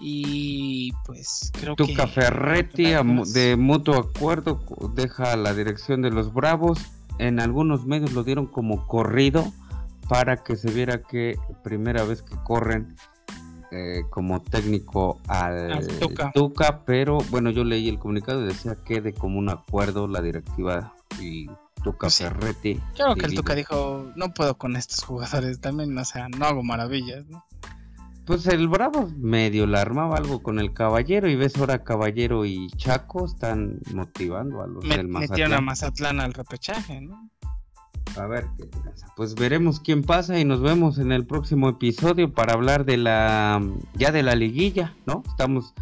Y 0.00 0.92
pues 1.06 1.52
creo 1.58 1.76
que. 1.76 1.86
Tuca 1.86 2.06
Ferretti, 2.06 2.92
de 3.32 3.56
mutuo 3.56 3.96
acuerdo, 3.96 4.60
deja 4.94 5.36
la 5.36 5.54
dirección 5.54 6.02
de 6.02 6.10
los 6.10 6.32
Bravos. 6.34 6.78
En 7.18 7.40
algunos 7.40 7.86
medios 7.86 8.12
lo 8.12 8.24
dieron 8.24 8.46
como 8.46 8.86
corrido 8.86 9.52
para 10.08 10.36
que 10.36 10.56
se 10.56 10.70
viera 10.70 11.02
que 11.02 11.38
primera 11.62 12.04
vez 12.04 12.22
que 12.22 12.36
corren 12.44 12.94
eh, 13.70 14.02
como 14.10 14.42
técnico 14.42 15.18
al, 15.26 15.86
Tuca. 16.34 16.82
pero 16.84 17.18
bueno, 17.30 17.50
yo 17.50 17.64
leí 17.64 17.88
el 17.88 17.98
comunicado 17.98 18.42
y 18.42 18.46
decía 18.46 18.76
que 18.84 19.00
de 19.00 19.14
un 19.22 19.48
acuerdo 19.48 20.06
la 20.06 20.20
directiva 20.20 20.94
y 21.20 21.48
Tuca 21.86 22.06
pues 22.06 22.18
Ferretti. 22.18 22.80
Claro 22.96 23.14
que 23.14 23.26
el 23.26 23.34
Tuca 23.34 23.54
dijo, 23.54 24.10
no 24.16 24.34
puedo 24.34 24.58
con 24.58 24.74
estos 24.74 25.04
jugadores 25.04 25.60
también, 25.60 25.96
o 25.96 26.04
sea, 26.04 26.28
no 26.28 26.44
hago 26.44 26.64
maravillas, 26.64 27.24
¿no? 27.26 27.44
Pues 28.24 28.48
el 28.48 28.66
Bravo 28.66 29.08
medio 29.16 29.68
la 29.68 29.82
armaba 29.82 30.16
algo 30.16 30.42
con 30.42 30.58
el 30.58 30.72
Caballero 30.72 31.28
y 31.28 31.36
ves 31.36 31.56
ahora 31.56 31.84
Caballero 31.84 32.44
y 32.44 32.66
Chaco 32.70 33.24
están 33.24 33.78
motivando 33.94 34.62
a 34.62 34.66
los 34.66 34.82
del 34.82 35.06
Mazatlán. 35.06 35.30
Metieron 35.30 35.52
a 35.54 35.60
Mazatlán 35.60 36.20
al 36.20 36.34
repechaje, 36.34 37.00
¿no? 37.00 37.30
A 38.16 38.26
ver 38.26 38.48
qué 38.58 38.66
pasa. 38.66 39.06
Pues 39.14 39.36
veremos 39.36 39.78
quién 39.78 40.02
pasa 40.02 40.40
y 40.40 40.44
nos 40.44 40.60
vemos 40.60 40.98
en 40.98 41.12
el 41.12 41.24
próximo 41.24 41.68
episodio 41.68 42.32
para 42.32 42.54
hablar 42.54 42.84
de 42.84 42.96
la 42.96 43.62
ya 43.94 44.10
de 44.10 44.24
la 44.24 44.34
liguilla, 44.34 44.96
¿no? 45.06 45.22
Estamos 45.28 45.72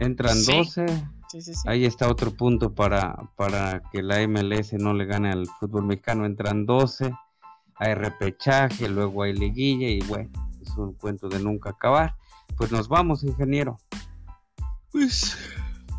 entran 0.00 0.36
12. 0.44 0.86
Sí, 1.28 1.42
sí, 1.42 1.52
Ahí 1.66 1.84
está 1.84 2.08
otro 2.08 2.30
punto 2.30 2.74
para, 2.74 3.30
para 3.36 3.82
que 3.90 4.02
la 4.02 4.26
MLS 4.26 4.72
no 4.74 4.92
le 4.92 5.06
gane 5.06 5.30
al 5.30 5.46
fútbol 5.58 5.84
mexicano. 5.84 6.26
Entran 6.26 6.66
12, 6.66 7.12
hay 7.76 7.94
repechaje, 7.94 8.88
luego 8.88 9.22
hay 9.22 9.32
liguilla 9.32 9.88
y 9.88 10.00
bueno, 10.00 10.30
es 10.60 10.70
un 10.76 10.94
cuento 10.94 11.28
de 11.28 11.40
nunca 11.40 11.70
acabar. 11.70 12.16
Pues 12.56 12.70
nos 12.70 12.88
vamos, 12.88 13.24
ingeniero. 13.24 13.78
Pues, 14.92 15.36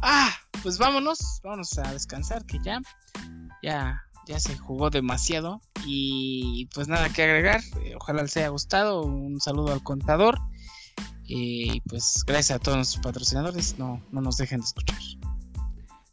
ah, 0.01 0.32
pues 0.63 0.78
vámonos, 0.78 1.41
vámonos 1.43 1.78
a 1.78 1.91
descansar 1.91 2.45
que 2.45 2.59
ya, 2.63 2.82
ya, 3.61 4.03
ya 4.26 4.39
se 4.39 4.57
jugó 4.57 4.89
demasiado 4.89 5.61
y 5.86 6.69
pues 6.73 6.88
nada 6.88 7.09
que 7.09 7.23
agregar. 7.23 7.61
Eh, 7.82 7.95
ojalá 7.99 8.21
les 8.21 8.38
haya 8.38 8.49
gustado. 8.49 9.03
Un 9.03 9.41
saludo 9.41 9.73
al 9.73 9.84
contador 9.84 10.39
y 11.28 11.82
pues 11.82 12.23
gracias 12.26 12.57
a 12.57 12.59
todos 12.59 12.78
nuestros 12.78 13.03
patrocinadores. 13.03 13.78
No, 13.78 14.01
no 14.11 14.21
nos 14.21 14.38
dejen 14.38 14.59
de 14.59 14.65
escuchar. 14.65 14.99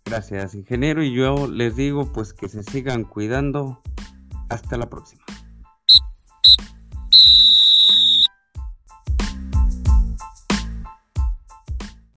Gracias, 0.04 0.54
ingeniero. 0.54 1.02
Y 1.02 1.14
yo 1.14 1.46
les 1.46 1.76
digo 1.76 2.12
pues 2.12 2.32
que 2.32 2.48
se 2.48 2.62
sigan 2.62 3.04
cuidando. 3.04 3.80
Hasta 4.48 4.76
la 4.76 4.90
próxima. 4.90 5.24